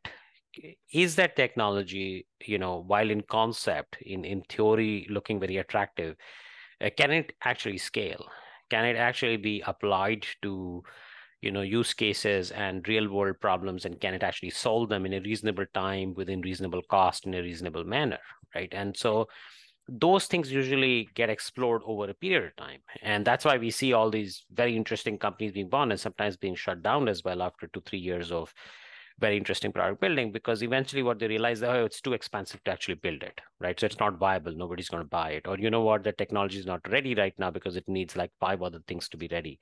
is 0.94 1.16
that 1.16 1.36
technology 1.36 2.26
you 2.46 2.58
know 2.58 2.84
while 2.88 3.10
in 3.10 3.22
concept 3.22 3.98
in 4.02 4.26
in 4.26 4.42
theory 4.42 5.08
looking 5.10 5.40
very 5.40 5.58
attractive 5.58 6.16
uh, 6.82 6.90
can 6.96 7.12
it 7.12 7.34
actually 7.44 7.78
scale? 7.78 8.26
Can 8.70 8.86
it 8.86 8.96
actually 8.96 9.38
be 9.38 9.64
applied 9.66 10.26
to 10.42 10.84
you 11.42 11.52
know 11.52 11.62
use 11.62 11.94
cases 11.94 12.52
and 12.52 12.88
real 12.88 13.10
world 13.10 13.40
problems 13.40 13.86
and 13.86 14.00
can 14.02 14.14
it 14.14 14.24
actually 14.24 14.50
solve 14.50 14.90
them 14.90 15.06
in 15.06 15.14
a 15.14 15.22
reasonable 15.22 15.66
time 15.74 16.14
within 16.16 16.42
reasonable 16.42 16.82
cost 16.90 17.26
in 17.28 17.34
a 17.36 17.42
reasonable 17.42 17.84
manner 17.84 18.20
right? 18.56 18.70
And 18.72 18.96
so 18.96 19.28
those 19.88 20.26
things 20.26 20.52
usually 20.52 21.08
get 21.14 21.30
explored 21.30 21.82
over 21.86 22.10
a 22.10 22.14
period 22.14 22.44
of 22.44 22.56
time. 22.56 22.80
And 23.02 23.24
that's 23.24 23.46
why 23.46 23.58
we 23.58 23.72
see 23.72 23.94
all 23.94 24.10
these 24.10 24.46
very 24.52 24.76
interesting 24.76 25.18
companies 25.18 25.54
being 25.54 25.70
born 25.70 25.92
and 25.92 26.00
sometimes 26.00 26.36
being 26.38 26.56
shut 26.56 26.82
down 26.82 27.08
as 27.08 27.24
well 27.24 27.42
after 27.42 27.68
two 27.68 27.82
three 27.82 28.00
years 28.00 28.32
of 28.32 28.54
very 29.20 29.38
interesting 29.38 29.72
product 29.72 30.00
building 30.00 30.32
because 30.32 30.62
eventually 30.62 31.02
what 31.02 31.18
they 31.18 31.28
realize 31.28 31.64
oh 31.64 31.86
it's 31.86 32.02
too 32.02 32.14
expensive 32.14 32.64
to 32.64 32.72
actually 32.72 32.96
build 32.96 33.24
it 33.24 33.42
right? 33.60 33.80
So 33.80 33.86
it's 33.86 34.00
not 34.00 34.18
viable. 34.18 34.54
Nobody's 34.54 34.90
going 34.90 35.04
to 35.04 35.10
buy 35.10 35.32
it. 35.32 35.48
Or 35.48 35.58
you 35.58 35.70
know 35.70 35.82
what? 35.82 36.04
The 36.04 36.12
technology 36.12 36.60
is 36.60 36.66
not 36.66 36.88
ready 36.90 37.16
right 37.16 37.34
now 37.40 37.50
because 37.50 37.76
it 37.76 37.88
needs 37.88 38.16
like 38.16 38.32
five 38.40 38.62
other 38.62 38.80
things 38.88 39.10
to 39.10 39.18
be 39.18 39.28
ready 39.32 39.60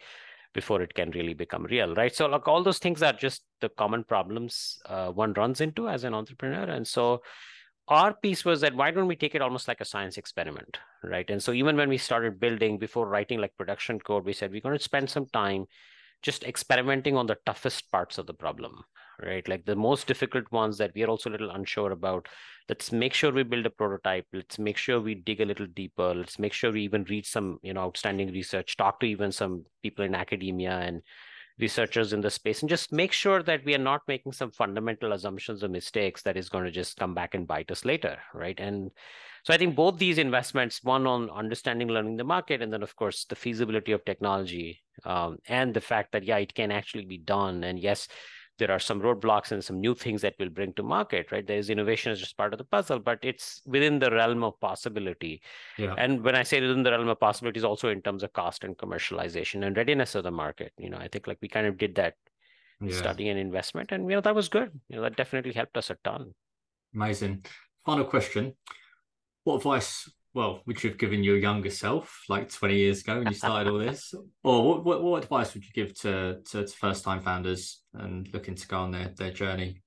before 0.54 0.82
it 0.82 0.94
can 0.94 1.12
really 1.12 1.34
become 1.34 1.64
real 1.64 1.94
right? 1.96 2.16
So 2.16 2.28
like 2.28 2.48
all 2.48 2.64
those 2.64 2.80
things 2.80 3.02
are 3.02 3.14
just 3.14 3.44
the 3.62 3.70
common 3.70 4.04
problems 4.04 4.80
uh, 4.88 5.12
one 5.12 5.34
runs 5.34 5.62
into 5.62 5.88
as 5.88 6.04
an 6.04 6.14
entrepreneur. 6.14 6.64
And 6.64 6.86
so 6.86 7.22
our 7.88 8.14
piece 8.14 8.44
was 8.44 8.62
that 8.62 8.76
why 8.76 8.92
don't 8.92 9.08
we 9.08 9.16
take 9.16 9.36
it 9.36 9.42
almost 9.42 9.68
like 9.68 9.80
a 9.80 9.86
science 9.86 10.18
experiment 10.18 10.80
right? 11.04 11.30
And 11.30 11.42
so 11.42 11.54
even 11.54 11.78
when 11.78 11.88
we 11.88 11.98
started 11.98 12.40
building 12.40 12.78
before 12.78 13.08
writing 13.08 13.40
like 13.40 13.56
production 13.58 14.00
code 14.00 14.26
we 14.26 14.34
said 14.34 14.52
we're 14.52 14.62
going 14.62 14.78
to 14.78 14.84
spend 14.84 15.10
some 15.10 15.28
time 15.28 15.66
just 16.22 16.44
experimenting 16.44 17.16
on 17.16 17.28
the 17.28 17.38
toughest 17.46 17.92
parts 17.92 18.18
of 18.18 18.26
the 18.26 18.34
problem 18.34 18.84
right? 19.22 19.48
Like 19.48 19.66
the 19.66 19.76
most 19.76 20.08
difficult 20.08 20.52
ones 20.52 20.78
that 20.78 20.92
we 20.96 21.04
are 21.04 21.08
also 21.08 21.30
a 21.30 21.32
little 21.32 21.52
unsure 21.52 21.92
about. 21.92 22.28
Let's 22.68 22.92
make 22.92 23.14
sure 23.14 23.32
we 23.32 23.44
build 23.44 23.66
a 23.66 23.70
prototype. 23.70 24.26
Let's 24.34 24.58
make 24.58 24.78
sure 24.78 25.00
we 25.00 25.16
dig 25.16 25.42
a 25.42 25.46
little 25.46 25.68
deeper. 25.68 26.14
Let's 26.14 26.40
make 26.40 26.54
sure 26.54 26.72
we 26.72 26.82
even 26.82 27.04
read 27.06 27.26
some, 27.26 27.60
you 27.62 27.74
know, 27.74 27.82
outstanding 27.82 28.32
research, 28.32 28.78
talk 28.78 29.00
to 29.02 29.06
even 29.06 29.32
some 29.32 29.66
people 29.84 30.04
in 30.04 30.16
academia 30.16 30.72
and 30.72 31.02
researchers 31.60 32.12
in 32.12 32.22
the 32.22 32.30
space 32.30 32.62
and 32.62 32.70
just 32.70 32.92
make 32.92 33.14
sure 33.14 33.42
that 33.42 33.64
we 33.64 33.74
are 33.74 33.80
not 33.80 34.02
making 34.08 34.34
some 34.34 34.52
fundamental 34.52 35.14
assumptions 35.14 35.64
or 35.64 35.70
mistakes 35.70 36.22
that 36.22 36.36
is 36.36 36.50
going 36.50 36.66
to 36.66 36.72
just 36.72 36.98
come 36.98 37.14
back 37.14 37.34
and 37.34 37.48
bite 37.48 37.72
us 37.72 37.86
later 37.86 38.18
right 38.34 38.60
and 38.60 38.92
so 39.44 39.54
i 39.54 39.58
think 39.58 39.74
both 39.74 39.98
these 39.98 40.18
investments 40.18 40.84
one 40.84 41.08
on 41.08 41.30
understanding 41.30 41.88
learning 41.88 42.18
the 42.18 42.24
market 42.26 42.62
and 42.62 42.74
then 42.74 42.84
of 42.84 42.94
course 42.98 43.24
the 43.30 43.36
feasibility 43.36 43.94
of 43.94 44.04
technology 44.04 44.82
um, 45.06 45.38
and 45.48 45.74
the 45.74 45.80
fact 45.80 46.12
that 46.12 46.26
yeah 46.26 46.38
it 46.38 46.54
can 46.54 46.72
actually 46.72 47.06
be 47.06 47.18
done 47.18 47.64
and 47.64 47.80
yes 47.80 48.10
there 48.58 48.72
are 48.72 48.80
some 48.80 49.02
roadblocks 49.02 49.52
and 49.52 49.64
some 49.64 49.80
new 49.80 49.94
things 49.94 50.22
that 50.22 50.36
we'll 50.40 50.50
bring 50.50 50.74
to 50.74 50.84
market, 50.84 51.32
right? 51.32 51.46
There's 51.46 51.70
innovation 51.70 52.12
is 52.12 52.20
just 52.20 52.38
part 52.38 52.54
of 52.54 52.58
the 52.58 52.64
puzzle, 52.64 53.00
but 53.00 53.20
it's 53.22 53.62
within 53.66 54.00
the 54.00 54.12
realm 54.12 54.44
of 54.44 54.60
possibility. 54.60 55.42
Yeah. 55.78 55.96
And 55.98 56.24
when 56.24 56.36
I 56.36 56.44
say 56.44 56.62
within 56.62 56.84
the 56.84 56.92
realm 56.92 57.08
of 57.08 57.20
possibilities, 57.20 57.64
also 57.64 57.90
in 57.90 58.02
terms 58.02 58.24
of 58.24 58.34
cost 58.34 58.64
and 58.64 58.78
commercialization 58.78 59.66
and 59.66 59.76
readiness 59.76 60.16
of 60.16 60.24
the 60.24 60.32
market, 60.32 60.72
you 60.78 60.90
know, 60.90 60.98
I 60.98 61.08
think 61.08 61.28
like 61.28 61.40
we 61.42 61.48
kind 61.48 61.68
of 61.68 61.78
did 61.78 61.96
that 61.96 62.16
yeah. 62.82 62.96
study 62.96 63.30
and 63.30 63.40
investment, 63.40 63.92
and 63.92 64.10
you 64.10 64.16
know 64.16 64.22
that 64.22 64.36
was 64.36 64.50
good. 64.50 64.72
You 64.90 64.98
know, 64.98 65.02
that 65.04 65.16
definitely 65.16 65.54
helped 65.54 65.78
us 65.78 65.90
a 65.90 65.98
ton. 66.04 66.34
Amazing. 66.94 67.46
Final 67.86 68.06
question: 68.06 68.54
What 69.44 69.58
advice 69.58 70.10
well, 70.36 70.62
would 70.66 70.84
you 70.84 70.90
have 70.90 71.00
given 71.00 71.24
your 71.24 71.38
younger 71.38 71.70
self 71.70 72.24
like 72.28 72.52
20 72.52 72.76
years 72.76 73.02
ago 73.02 73.20
when 73.20 73.28
you 73.28 73.34
started 73.34 73.72
all 73.72 73.80
this? 73.80 74.14
Or 74.44 74.68
what, 74.68 74.86
what, 74.86 75.02
what, 75.02 75.24
advice 75.24 75.54
would 75.54 75.64
you 75.64 75.72
give 75.74 75.96
to, 76.02 76.42
to, 76.52 76.66
to 76.66 76.68
first 76.68 77.06
time 77.06 77.22
founders 77.22 77.82
and 77.94 78.32
looking 78.34 78.54
to 78.54 78.68
go 78.68 78.80
on 78.80 78.92
their, 78.92 79.14
their 79.18 79.32
journey? 79.32 79.82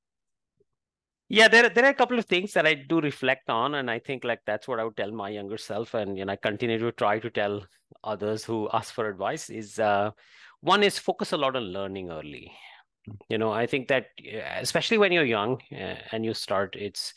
Yeah, 1.29 1.49
there, 1.49 1.69
there 1.69 1.85
are 1.85 1.91
a 1.91 1.95
couple 1.95 2.19
of 2.19 2.25
things 2.25 2.55
that 2.55 2.67
I 2.67 2.73
do 2.75 3.01
reflect 3.01 3.51
on. 3.51 3.75
And 3.75 3.91
I 3.91 3.99
think 3.99 4.25
like 4.25 4.41
that's 4.47 4.67
what 4.67 4.81
I 4.81 4.85
would 4.85 4.97
tell 4.97 5.13
my 5.13 5.29
younger 5.29 5.59
self. 5.59 5.93
And, 5.93 6.17
you 6.17 6.25
know, 6.25 6.33
I 6.33 6.37
continue 6.37 6.79
to 6.79 6.93
try 6.93 7.19
to 7.19 7.29
tell 7.29 7.63
others 8.03 8.43
who 8.43 8.71
ask 8.73 8.95
for 8.95 9.07
advice 9.07 9.51
is 9.51 9.79
uh, 9.79 10.13
one 10.63 10.83
is 10.83 10.99
focus 10.99 11.33
a 11.33 11.37
lot 11.37 11.57
on 11.57 11.65
learning 11.65 12.11
early. 12.11 12.51
You 13.29 13.37
know, 13.37 13.53
I 13.53 13.67
think 13.67 13.89
that 13.89 14.07
especially 14.61 14.97
when 14.97 15.13
you're 15.13 15.25
young 15.25 15.61
uh, 15.73 15.97
and 16.11 16.25
you 16.25 16.33
start, 16.33 16.75
it's 16.75 17.13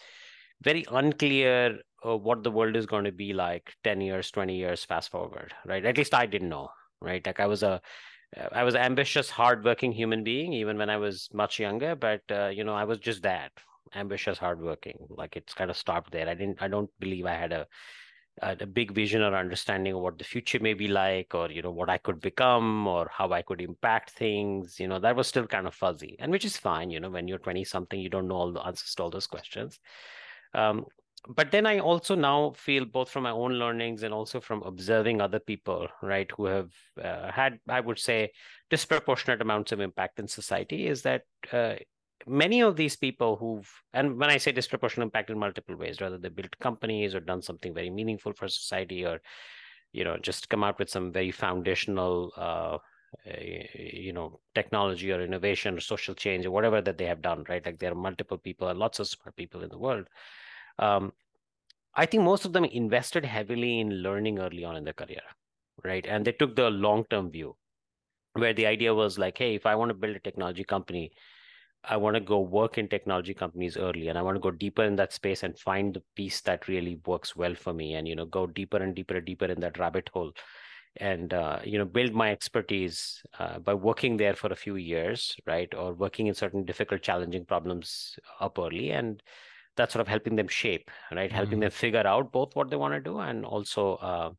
very 0.62 0.86
unclear 0.92 1.80
uh, 2.06 2.18
what 2.18 2.44
the 2.44 2.52
world 2.52 2.76
is 2.76 2.86
going 2.86 3.06
to 3.06 3.12
be 3.12 3.34
like 3.34 3.74
10 3.84 4.02
years 4.02 4.32
20 4.32 4.56
years 4.56 4.84
fast 4.84 5.10
forward 5.10 5.54
right? 5.66 5.86
At 5.86 5.98
least 5.98 6.14
i 6.14 6.26
didn't 6.26 6.50
know 6.50 6.70
right? 7.02 7.26
Like 7.26 7.40
i 7.40 7.48
was 7.48 7.64
a 7.64 7.82
i 8.38 8.42
uh, 8.42 8.50
i 8.54 8.64
was 8.64 8.76
ambitious 8.76 9.30
hardworking 9.30 9.92
human 9.92 10.24
being 10.24 10.54
even 10.54 10.78
when 10.78 10.90
i 10.90 10.96
was 10.96 11.28
much 11.34 11.60
younger 11.60 11.96
but 11.96 12.22
uh, 12.32 12.48
you 12.48 12.64
know 12.64 12.74
i 12.74 12.86
was 12.86 13.00
just 13.00 13.24
that 13.24 13.52
ambitious 13.96 14.38
hardworking. 14.38 14.98
Like 15.10 15.36
it's 15.36 15.54
kind 15.54 15.70
of 15.70 15.78
stopped 15.78 16.12
there. 16.12 16.30
I 16.30 16.34
didn't 16.34 16.62
i 16.62 16.68
don't 16.68 16.90
believe 17.00 17.26
i 17.26 17.34
had 17.34 17.52
a 17.52 17.68
a 18.42 18.66
big 18.66 18.94
vision 18.94 19.22
or 19.22 19.36
understanding 19.36 19.94
of 19.94 20.00
what 20.00 20.18
the 20.18 20.24
future 20.24 20.60
may 20.60 20.74
be 20.74 20.88
like 20.88 21.36
or 21.36 21.52
you 21.52 21.62
know 21.62 21.70
what 21.70 21.90
i 21.90 21.98
could 21.98 22.22
become 22.22 22.88
or 22.88 23.12
how 23.12 23.30
i 23.34 23.42
could 23.42 23.60
impact 23.60 24.12
things 24.12 24.80
you 24.80 24.88
know 24.88 25.00
that 25.00 25.18
was 25.18 25.28
still 25.28 25.46
kind 25.46 25.68
of 25.68 25.76
fuzzy 25.76 26.16
and 26.18 26.32
which 26.32 26.46
is 26.46 26.56
fine 26.56 26.90
you 26.90 27.00
know 27.02 27.10
when 27.10 27.28
you're 27.28 27.38
20 27.38 27.66
something 27.66 28.00
you 28.00 28.10
don't 28.10 28.30
know 28.30 28.36
all 28.36 28.54
the 28.54 28.62
answers 28.62 28.96
to 28.96 29.04
all 29.04 29.10
those 29.10 29.28
questions. 29.28 29.80
Um, 30.54 30.86
but 31.28 31.52
then 31.52 31.66
I 31.66 31.80
also 31.80 32.16
now 32.16 32.52
feel 32.52 32.86
both 32.86 33.10
from 33.10 33.24
my 33.24 33.32
own 33.32 33.54
learnings 33.54 34.04
and 34.04 34.14
also 34.14 34.40
from 34.40 34.64
observing 34.64 35.22
other 35.22 35.40
people, 35.40 35.88
right, 36.02 36.30
who 36.36 36.46
have 36.46 36.72
uh, 37.02 37.32
had, 37.32 37.60
I 37.68 37.80
would 37.80 38.00
say, 38.00 38.32
disproportionate 38.70 39.42
amounts 39.42 39.72
of 39.72 39.80
impact 39.80 40.20
in 40.20 40.28
society, 40.28 40.88
is 40.88 41.04
that 41.04 41.24
uh, 41.52 41.76
many 42.26 42.62
of 42.62 42.76
these 42.76 42.96
people 42.96 43.36
who've, 43.36 43.70
and 43.94 44.18
when 44.18 44.32
I 44.32 44.38
say 44.38 44.52
disproportionate 44.52 45.06
impact 45.06 45.30
in 45.30 45.38
multiple 45.38 45.76
ways, 45.76 46.02
rather 46.02 46.18
they 46.18 46.30
built 46.30 46.58
companies 46.60 47.14
or 47.14 47.20
done 47.20 47.44
something 47.44 47.74
very 47.74 47.92
meaningful 47.92 48.34
for 48.34 48.48
society, 48.48 49.06
or 49.06 49.22
you 49.92 50.04
know, 50.04 50.18
just 50.18 50.50
come 50.50 50.64
out 50.64 50.80
with 50.80 50.90
some 50.90 51.12
very 51.12 51.32
foundational. 51.32 52.32
Uh, 52.36 52.78
you 53.76 54.14
know 54.14 54.40
technology 54.56 55.12
or 55.12 55.22
innovation 55.22 55.76
or 55.76 55.82
social 55.82 56.16
change 56.16 56.46
or 56.46 56.52
whatever 56.52 56.82
that 56.82 56.98
they 56.98 57.06
have 57.06 57.22
done 57.22 57.44
right 57.50 57.66
like 57.66 57.78
there 57.78 57.92
are 57.92 57.96
multiple 57.96 58.38
people 58.38 58.74
lots 58.74 59.00
of 59.00 59.08
smart 59.08 59.36
people 59.36 59.64
in 59.64 59.70
the 59.70 59.78
world 59.78 60.08
um, 60.80 61.14
I 61.96 62.06
think 62.06 62.24
most 62.24 62.46
of 62.46 62.54
them 62.54 62.66
invested 62.66 63.26
heavily 63.26 63.80
in 63.80 63.90
learning 64.02 64.40
early 64.40 64.64
on 64.64 64.76
in 64.76 64.84
their 64.84 64.94
career, 64.94 65.22
right? 65.84 66.06
And 66.08 66.26
they 66.26 66.32
took 66.32 66.56
the 66.56 66.70
long 66.70 67.06
term 67.10 67.32
view 67.32 67.56
where 68.34 68.54
the 68.54 68.66
idea 68.66 68.94
was 68.94 69.20
like, 69.20 69.38
hey, 69.38 69.56
if 69.56 69.66
I 69.66 69.76
want 69.76 69.90
to 69.90 69.96
build 69.96 70.16
a 70.16 70.20
technology 70.20 70.64
company, 70.64 71.12
I 71.84 71.98
want 71.98 72.16
to 72.16 72.22
go 72.22 72.40
work 72.40 72.78
in 72.78 72.88
technology 72.88 73.34
companies 73.34 73.76
early 73.76 74.08
and 74.08 74.18
I 74.18 74.22
want 74.22 74.36
to 74.36 74.40
go 74.40 74.52
deeper 74.52 74.84
in 74.84 74.96
that 74.98 75.14
space 75.14 75.44
and 75.44 75.58
find 75.58 75.94
the 75.94 76.04
piece 76.16 76.40
that 76.42 76.68
really 76.68 77.00
works 77.06 77.36
well 77.36 77.56
for 77.56 77.74
me 77.74 77.96
and, 77.96 78.08
you 78.08 78.16
know, 78.16 78.26
go 78.26 78.48
deeper 78.48 78.78
and 78.78 78.96
deeper 78.96 79.18
and 79.18 79.26
deeper 79.26 79.46
in 79.46 79.60
that 79.62 79.80
rabbit 79.80 80.10
hole 80.14 80.32
and, 80.98 81.34
uh, 81.34 81.60
you 81.64 81.78
know, 81.78 81.86
build 81.86 82.14
my 82.14 82.32
expertise 82.32 83.22
uh, 83.40 83.60
by 83.60 83.74
working 83.74 84.16
there 84.16 84.36
for 84.36 84.52
a 84.54 84.56
few 84.56 84.76
years, 84.76 85.36
right? 85.48 85.74
Or 85.74 85.94
working 85.94 86.28
in 86.28 86.36
certain 86.36 86.66
difficult, 86.66 87.02
challenging 87.02 87.46
problems 87.46 88.18
up 88.40 88.60
early. 88.60 88.92
And, 88.92 89.22
that's 89.82 89.94
sort 89.94 90.02
of 90.02 90.08
helping 90.08 90.36
them 90.36 90.48
shape 90.48 90.92
right? 91.12 91.30
Mm-hmm. 91.30 91.36
helping 91.36 91.60
them 91.60 91.72
figure 91.72 92.06
out 92.06 92.32
both 92.32 92.56
what 92.56 92.70
they 92.70 92.76
want 92.76 92.94
to 92.94 93.00
do 93.00 93.20
and 93.20 93.46
also 93.46 93.96
uh, 93.96 94.30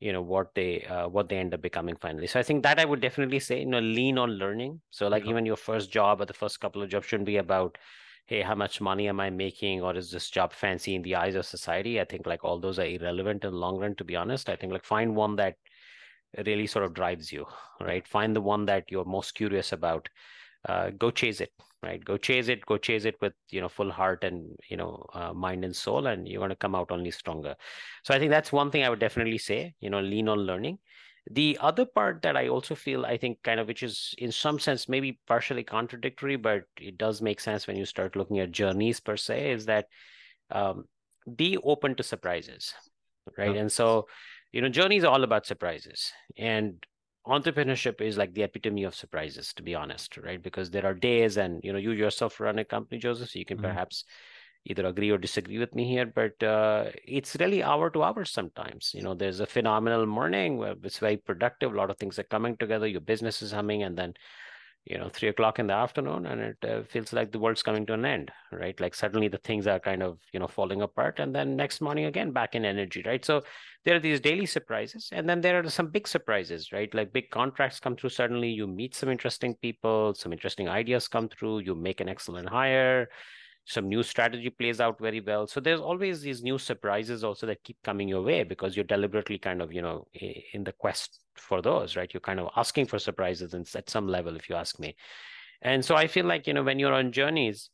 you 0.00 0.12
know 0.12 0.22
what 0.22 0.54
they 0.54 0.84
uh, 0.84 1.08
what 1.08 1.28
they 1.28 1.38
end 1.38 1.54
up 1.54 1.62
becoming 1.62 1.96
finally. 1.96 2.26
So 2.26 2.40
i 2.40 2.42
think 2.42 2.62
that 2.62 2.78
i 2.78 2.84
would 2.84 3.00
definitely 3.00 3.40
say 3.40 3.60
you 3.60 3.66
know 3.66 3.80
lean 3.80 4.18
on 4.18 4.30
learning. 4.30 4.80
So 4.90 5.08
like 5.08 5.24
yeah. 5.24 5.30
even 5.30 5.46
your 5.46 5.56
first 5.56 5.90
job 5.90 6.20
or 6.20 6.26
the 6.26 6.40
first 6.42 6.60
couple 6.60 6.82
of 6.82 6.88
jobs 6.88 7.06
shouldn't 7.06 7.26
be 7.26 7.36
about 7.36 7.78
hey 8.26 8.40
how 8.40 8.54
much 8.54 8.80
money 8.80 9.06
am 9.08 9.20
i 9.20 9.28
making 9.28 9.82
or 9.82 9.94
is 9.94 10.10
this 10.10 10.30
job 10.30 10.52
fancy 10.52 10.94
in 10.94 11.02
the 11.02 11.14
eyes 11.16 11.34
of 11.34 11.46
society? 11.46 12.00
I 12.00 12.04
think 12.04 12.26
like 12.26 12.44
all 12.44 12.58
those 12.58 12.78
are 12.78 12.86
irrelevant 12.86 13.44
in 13.44 13.50
the 13.50 13.56
long 13.66 13.78
run 13.78 13.94
to 13.96 14.04
be 14.04 14.16
honest. 14.16 14.48
I 14.48 14.56
think 14.56 14.72
like 14.72 14.84
find 14.84 15.14
one 15.14 15.36
that 15.36 15.56
really 16.46 16.66
sort 16.66 16.84
of 16.84 16.94
drives 16.94 17.30
you 17.32 17.46
right? 17.80 18.06
Find 18.06 18.34
the 18.34 18.40
one 18.40 18.66
that 18.66 18.84
you're 18.90 19.04
most 19.04 19.34
curious 19.34 19.72
about 19.72 20.08
uh, 20.68 20.90
go 20.90 21.10
chase 21.10 21.40
it 21.40 21.52
right? 21.84 22.02
Go 22.02 22.16
chase 22.16 22.48
it 22.48 22.64
go 22.64 22.78
chase 22.78 23.04
it 23.04 23.16
with 23.20 23.34
you 23.50 23.60
know 23.60 23.68
full 23.68 23.90
heart 23.90 24.24
and 24.24 24.56
you 24.68 24.76
know 24.76 25.04
uh, 25.12 25.32
mind 25.32 25.64
and 25.64 25.76
soul 25.76 26.06
and 26.06 26.26
you're 26.26 26.40
going 26.40 26.50
to 26.50 26.56
come 26.56 26.74
out 26.74 26.90
only 26.90 27.10
stronger. 27.10 27.54
So 28.02 28.14
i 28.14 28.18
think 28.18 28.30
that's 28.30 28.52
one 28.52 28.70
thing 28.70 28.84
i 28.84 28.88
would 28.88 28.98
definitely 29.00 29.38
say 29.38 29.74
you 29.80 29.90
know 29.90 30.00
lean 30.00 30.28
on 30.28 30.38
learning. 30.38 30.78
The 31.30 31.58
other 31.60 31.86
part 31.86 32.20
that 32.22 32.36
i 32.36 32.48
also 32.48 32.74
feel 32.74 33.06
i 33.06 33.16
think 33.16 33.38
kind 33.42 33.58
of 33.58 33.66
which 33.66 33.82
is 33.82 34.14
in 34.18 34.30
some 34.30 34.58
sense 34.58 34.90
maybe 34.90 35.18
partially 35.26 35.64
contradictory 35.64 36.36
but 36.36 36.64
it 36.78 36.98
does 36.98 37.22
make 37.22 37.40
sense 37.40 37.66
when 37.66 37.76
you 37.76 37.86
start 37.86 38.14
looking 38.14 38.40
at 38.40 38.52
journeys 38.52 39.00
per 39.00 39.16
se 39.16 39.52
is 39.52 39.64
that 39.64 39.86
um, 40.50 40.84
be 41.34 41.56
open 41.64 41.94
to 41.94 42.02
surprises 42.02 42.74
right? 43.38 43.54
Yeah. 43.54 43.62
and 43.62 43.72
so 43.72 44.06
you 44.52 44.60
know 44.60 44.68
journeys 44.68 45.04
are 45.04 45.12
all 45.12 45.24
about 45.24 45.46
surprises. 45.46 46.12
And 46.36 46.84
entrepreneurship 47.26 48.00
is 48.00 48.16
like 48.18 48.34
the 48.34 48.42
epitome 48.42 48.84
of 48.84 48.94
surprises 48.94 49.52
to 49.54 49.62
be 49.62 49.74
honest 49.74 50.16
right 50.18 50.42
because 50.42 50.70
there 50.70 50.84
are 50.84 50.94
days 50.94 51.36
and 51.36 51.60
you 51.64 51.72
know 51.72 51.78
you 51.78 51.92
yourself 51.92 52.38
run 52.38 52.58
a 52.58 52.64
company 52.64 52.98
joseph 52.98 53.30
so 53.30 53.38
you 53.38 53.44
can 53.44 53.56
mm-hmm. 53.56 53.66
perhaps 53.66 54.04
either 54.66 54.86
agree 54.86 55.10
or 55.10 55.18
disagree 55.18 55.58
with 55.58 55.74
me 55.74 55.86
here 55.86 56.06
but 56.06 56.42
uh, 56.42 56.84
it's 57.06 57.36
really 57.36 57.62
hour 57.62 57.90
to 57.90 58.02
hour 58.02 58.24
sometimes 58.24 58.92
you 58.94 59.02
know 59.02 59.14
there's 59.14 59.40
a 59.40 59.46
phenomenal 59.46 60.06
morning 60.06 60.56
where 60.56 60.74
it's 60.82 60.98
very 60.98 61.16
productive 61.16 61.72
a 61.72 61.76
lot 61.76 61.90
of 61.90 61.96
things 61.98 62.18
are 62.18 62.24
coming 62.24 62.56
together 62.56 62.86
your 62.86 63.00
business 63.00 63.42
is 63.42 63.52
humming 63.52 63.82
and 63.82 63.96
then 63.96 64.14
you 64.84 64.98
know 64.98 65.08
three 65.08 65.28
o'clock 65.28 65.58
in 65.58 65.66
the 65.66 65.72
afternoon 65.72 66.26
and 66.26 66.40
it 66.40 66.56
uh, 66.68 66.82
feels 66.82 67.12
like 67.12 67.32
the 67.32 67.38
world's 67.38 67.62
coming 67.62 67.86
to 67.86 67.94
an 67.94 68.04
end 68.04 68.30
right? 68.52 68.78
Like 68.80 68.94
suddenly 68.94 69.28
the 69.28 69.38
things 69.38 69.66
are 69.66 69.80
kind 69.80 70.02
of 70.02 70.18
you 70.32 70.40
know 70.40 70.46
falling 70.46 70.82
apart 70.82 71.20
and 71.20 71.34
then 71.34 71.56
next 71.56 71.80
morning 71.80 72.04
again 72.04 72.32
back 72.32 72.54
in 72.54 72.64
energy 72.64 73.02
right? 73.06 73.24
So 73.24 73.42
there 73.84 73.96
are 73.96 74.00
these 74.00 74.20
daily 74.20 74.46
surprises 74.46 75.08
and 75.12 75.28
then 75.28 75.40
there 75.40 75.58
are 75.58 75.70
some 75.70 75.88
big 75.88 76.06
surprises 76.06 76.70
right? 76.72 76.92
Like 76.94 77.12
big 77.12 77.30
contracts 77.30 77.80
come 77.80 77.96
through 77.96 78.10
suddenly 78.10 78.50
you 78.50 78.66
meet 78.66 78.94
some 78.94 79.08
interesting 79.08 79.54
people 79.54 80.14
some 80.14 80.32
interesting 80.32 80.68
ideas 80.68 81.08
come 81.08 81.28
through 81.28 81.60
you 81.60 81.74
make 81.74 82.00
an 82.00 82.08
excellent 82.08 82.48
hire 82.48 83.08
some 83.66 83.88
new 83.88 84.02
strategy 84.02 84.50
plays 84.50 84.80
out 84.80 84.98
very 84.98 85.20
well. 85.20 85.46
So 85.46 85.60
there's 85.60 85.80
always 85.80 86.20
these 86.20 86.42
new 86.42 86.58
surprises 86.58 87.24
also 87.24 87.46
that 87.46 87.64
keep 87.64 87.78
coming 87.82 88.08
your 88.08 88.22
way 88.22 88.44
because 88.44 88.76
you're 88.76 88.84
deliberately 88.84 89.38
kind 89.38 89.62
of 89.62 89.72
you 89.72 89.82
know 89.82 90.06
in 90.52 90.64
the 90.64 90.72
quest 90.72 91.20
for 91.36 91.62
those 91.62 91.96
right? 91.96 92.12
You're 92.12 92.20
kind 92.20 92.40
of 92.40 92.50
asking 92.56 92.86
for 92.86 92.98
surprises 92.98 93.54
and 93.54 93.68
at 93.74 93.88
some 93.88 94.06
level 94.06 94.36
if 94.36 94.48
you 94.48 94.54
ask 94.56 94.78
me. 94.78 94.96
And 95.62 95.82
so 95.84 95.96
i 95.96 96.06
feel 96.06 96.26
like 96.26 96.46
you 96.46 96.52
know 96.52 96.62
when 96.62 96.78
you're 96.78 96.92
on 96.92 97.10
journeys 97.10 97.70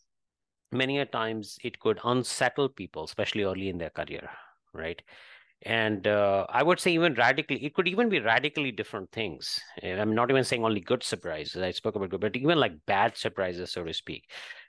many 0.73 1.01
a 1.01 1.07
times 1.07 1.59
it 1.65 1.81
could 1.81 1.99
unsettle 2.05 2.69
people 2.69 3.05
especially 3.05 3.43
early 3.43 3.69
in 3.69 3.79
their 3.79 3.91
career 3.91 4.31
right 4.73 5.03
and 5.63 6.07
uh, 6.07 6.47
i 6.49 6.63
would 6.63 6.81
say 6.81 6.91
even 6.93 7.15
radically 7.15 7.63
it 7.65 7.75
could 7.75 7.87
even 7.87 8.09
be 8.09 8.19
radically 8.19 8.73
different 8.73 9.11
things 9.13 9.61
i'm 9.83 10.15
not 10.15 10.31
even 10.31 10.43
saying 10.43 10.65
only 10.65 10.81
good 10.81 11.03
surprises 11.03 11.61
i 11.63 11.71
spoke 11.71 11.95
about 11.97 12.09
good 12.09 12.21
but 12.21 12.35
even 12.37 12.59
like 12.59 12.73
bad 12.87 13.17
surprises 13.17 13.71
so 13.71 13.85
to 13.85 13.93
speak 13.93 14.25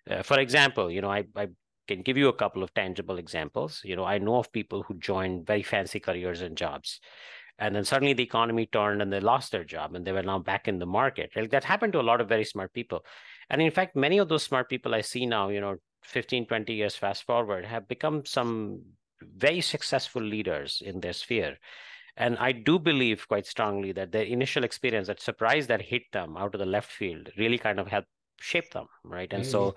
uh, 0.09 0.23
for 0.23 0.39
example, 0.39 0.89
you 0.89 1.01
know, 1.01 1.11
I, 1.11 1.25
I 1.35 1.49
can 1.87 2.01
give 2.01 2.17
you 2.17 2.29
a 2.29 2.33
couple 2.33 2.63
of 2.63 2.73
tangible 2.73 3.17
examples. 3.17 3.81
You 3.83 3.95
know, 3.95 4.05
I 4.05 4.17
know 4.17 4.37
of 4.37 4.51
people 4.51 4.83
who 4.83 4.95
joined 4.95 5.45
very 5.45 5.63
fancy 5.63 5.99
careers 5.99 6.41
and 6.41 6.57
jobs. 6.57 6.99
And 7.59 7.75
then 7.75 7.85
suddenly 7.85 8.13
the 8.13 8.23
economy 8.23 8.65
turned 8.65 9.01
and 9.01 9.13
they 9.13 9.19
lost 9.19 9.51
their 9.51 9.63
job 9.63 9.93
and 9.93 10.05
they 10.05 10.11
were 10.11 10.23
now 10.23 10.39
back 10.39 10.67
in 10.67 10.79
the 10.79 10.85
market. 10.87 11.31
Like 11.35 11.51
that 11.51 11.63
happened 11.63 11.93
to 11.93 11.99
a 11.99 12.01
lot 12.01 12.19
of 12.19 12.27
very 12.27 12.45
smart 12.45 12.73
people. 12.73 13.05
And 13.49 13.61
in 13.61 13.69
fact, 13.69 13.95
many 13.95 14.17
of 14.17 14.29
those 14.29 14.43
smart 14.43 14.67
people 14.67 14.95
I 14.95 15.01
see 15.01 15.27
now, 15.27 15.49
you 15.49 15.61
know, 15.61 15.75
15, 16.03 16.47
20 16.47 16.73
years 16.73 16.95
fast 16.95 17.23
forward, 17.23 17.65
have 17.65 17.87
become 17.87 18.25
some 18.25 18.81
very 19.37 19.61
successful 19.61 20.21
leaders 20.21 20.81
in 20.85 20.99
their 20.99 21.13
sphere. 21.13 21.57
And 22.17 22.37
I 22.37 22.51
do 22.51 22.77
believe 22.77 23.27
quite 23.27 23.45
strongly 23.45 23.91
that 23.93 24.11
their 24.11 24.23
initial 24.23 24.63
experience, 24.63 25.07
that 25.07 25.21
surprise 25.21 25.67
that 25.67 25.81
hit 25.81 26.03
them 26.11 26.37
out 26.37 26.53
of 26.53 26.59
the 26.59 26.65
left 26.65 26.91
field, 26.91 27.29
really 27.37 27.57
kind 27.57 27.79
of 27.79 27.87
helped 27.87 28.09
shape 28.39 28.71
them, 28.71 28.87
right? 29.03 29.31
And 29.31 29.43
mm. 29.43 29.51
so, 29.51 29.75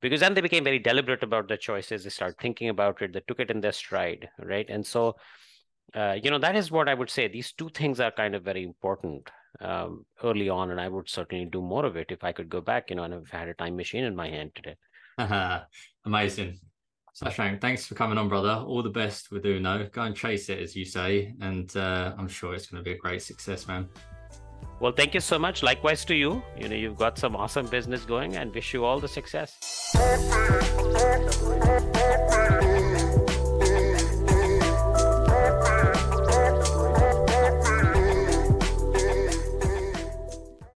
because 0.00 0.20
then 0.20 0.34
they 0.34 0.40
became 0.40 0.64
very 0.64 0.78
deliberate 0.78 1.22
about 1.22 1.48
their 1.48 1.56
choices, 1.56 2.04
they 2.04 2.10
started 2.10 2.38
thinking 2.38 2.68
about 2.68 3.00
it, 3.02 3.12
they 3.12 3.22
took 3.28 3.40
it 3.40 3.50
in 3.50 3.60
their 3.60 3.72
stride, 3.72 4.28
right? 4.38 4.68
And 4.68 4.84
so, 4.84 5.16
uh, 5.94 6.16
you 6.22 6.30
know, 6.30 6.38
that 6.38 6.56
is 6.56 6.70
what 6.70 6.88
I 6.88 6.94
would 6.94 7.10
say. 7.10 7.28
These 7.28 7.52
two 7.52 7.68
things 7.70 8.00
are 8.00 8.10
kind 8.10 8.34
of 8.34 8.42
very 8.42 8.62
important. 8.62 9.30
um, 9.60 10.04
early 10.22 10.48
on, 10.48 10.70
and 10.70 10.80
I 10.80 10.88
would 10.88 11.08
certainly 11.08 11.46
do 11.46 11.62
more 11.62 11.84
of 11.86 11.96
it 11.96 12.10
if 12.10 12.24
I 12.24 12.32
could 12.32 12.48
go 12.48 12.60
back, 12.60 12.90
you 12.90 12.96
know, 12.96 13.04
and 13.04 13.14
if 13.14 13.32
I 13.32 13.38
had 13.38 13.48
a 13.48 13.54
time 13.54 13.76
machine 13.76 14.04
in 14.04 14.14
my 14.14 14.28
hand 14.28 14.52
today. 14.54 14.76
Amazing. 16.04 16.58
Shashank, 17.22 17.62
thanks 17.62 17.86
for 17.86 17.94
coming 17.94 18.18
on, 18.18 18.28
brother. 18.28 18.62
All 18.66 18.82
the 18.82 18.90
best 18.90 19.30
with 19.30 19.46
Uno. 19.46 19.88
Go 19.90 20.02
and 20.02 20.14
chase 20.14 20.50
it, 20.50 20.58
as 20.58 20.76
you 20.76 20.84
say, 20.84 21.34
and 21.40 21.74
uh, 21.74 22.12
I'm 22.18 22.28
sure 22.28 22.54
it's 22.54 22.66
going 22.66 22.82
to 22.82 22.84
be 22.84 22.92
a 22.92 22.98
great 22.98 23.22
success, 23.22 23.66
man. 23.66 23.88
Well, 24.80 24.92
thank 24.92 25.14
you 25.14 25.20
so 25.20 25.38
much. 25.38 25.62
Likewise 25.62 26.04
to 26.06 26.14
you. 26.14 26.42
You 26.58 26.68
know, 26.68 26.76
you've 26.76 26.98
got 26.98 27.16
some 27.16 27.34
awesome 27.34 27.66
business 27.68 28.04
going, 28.04 28.36
and 28.36 28.54
wish 28.54 28.74
you 28.74 28.84
all 28.84 29.00
the 29.00 29.08
success. 29.08 29.56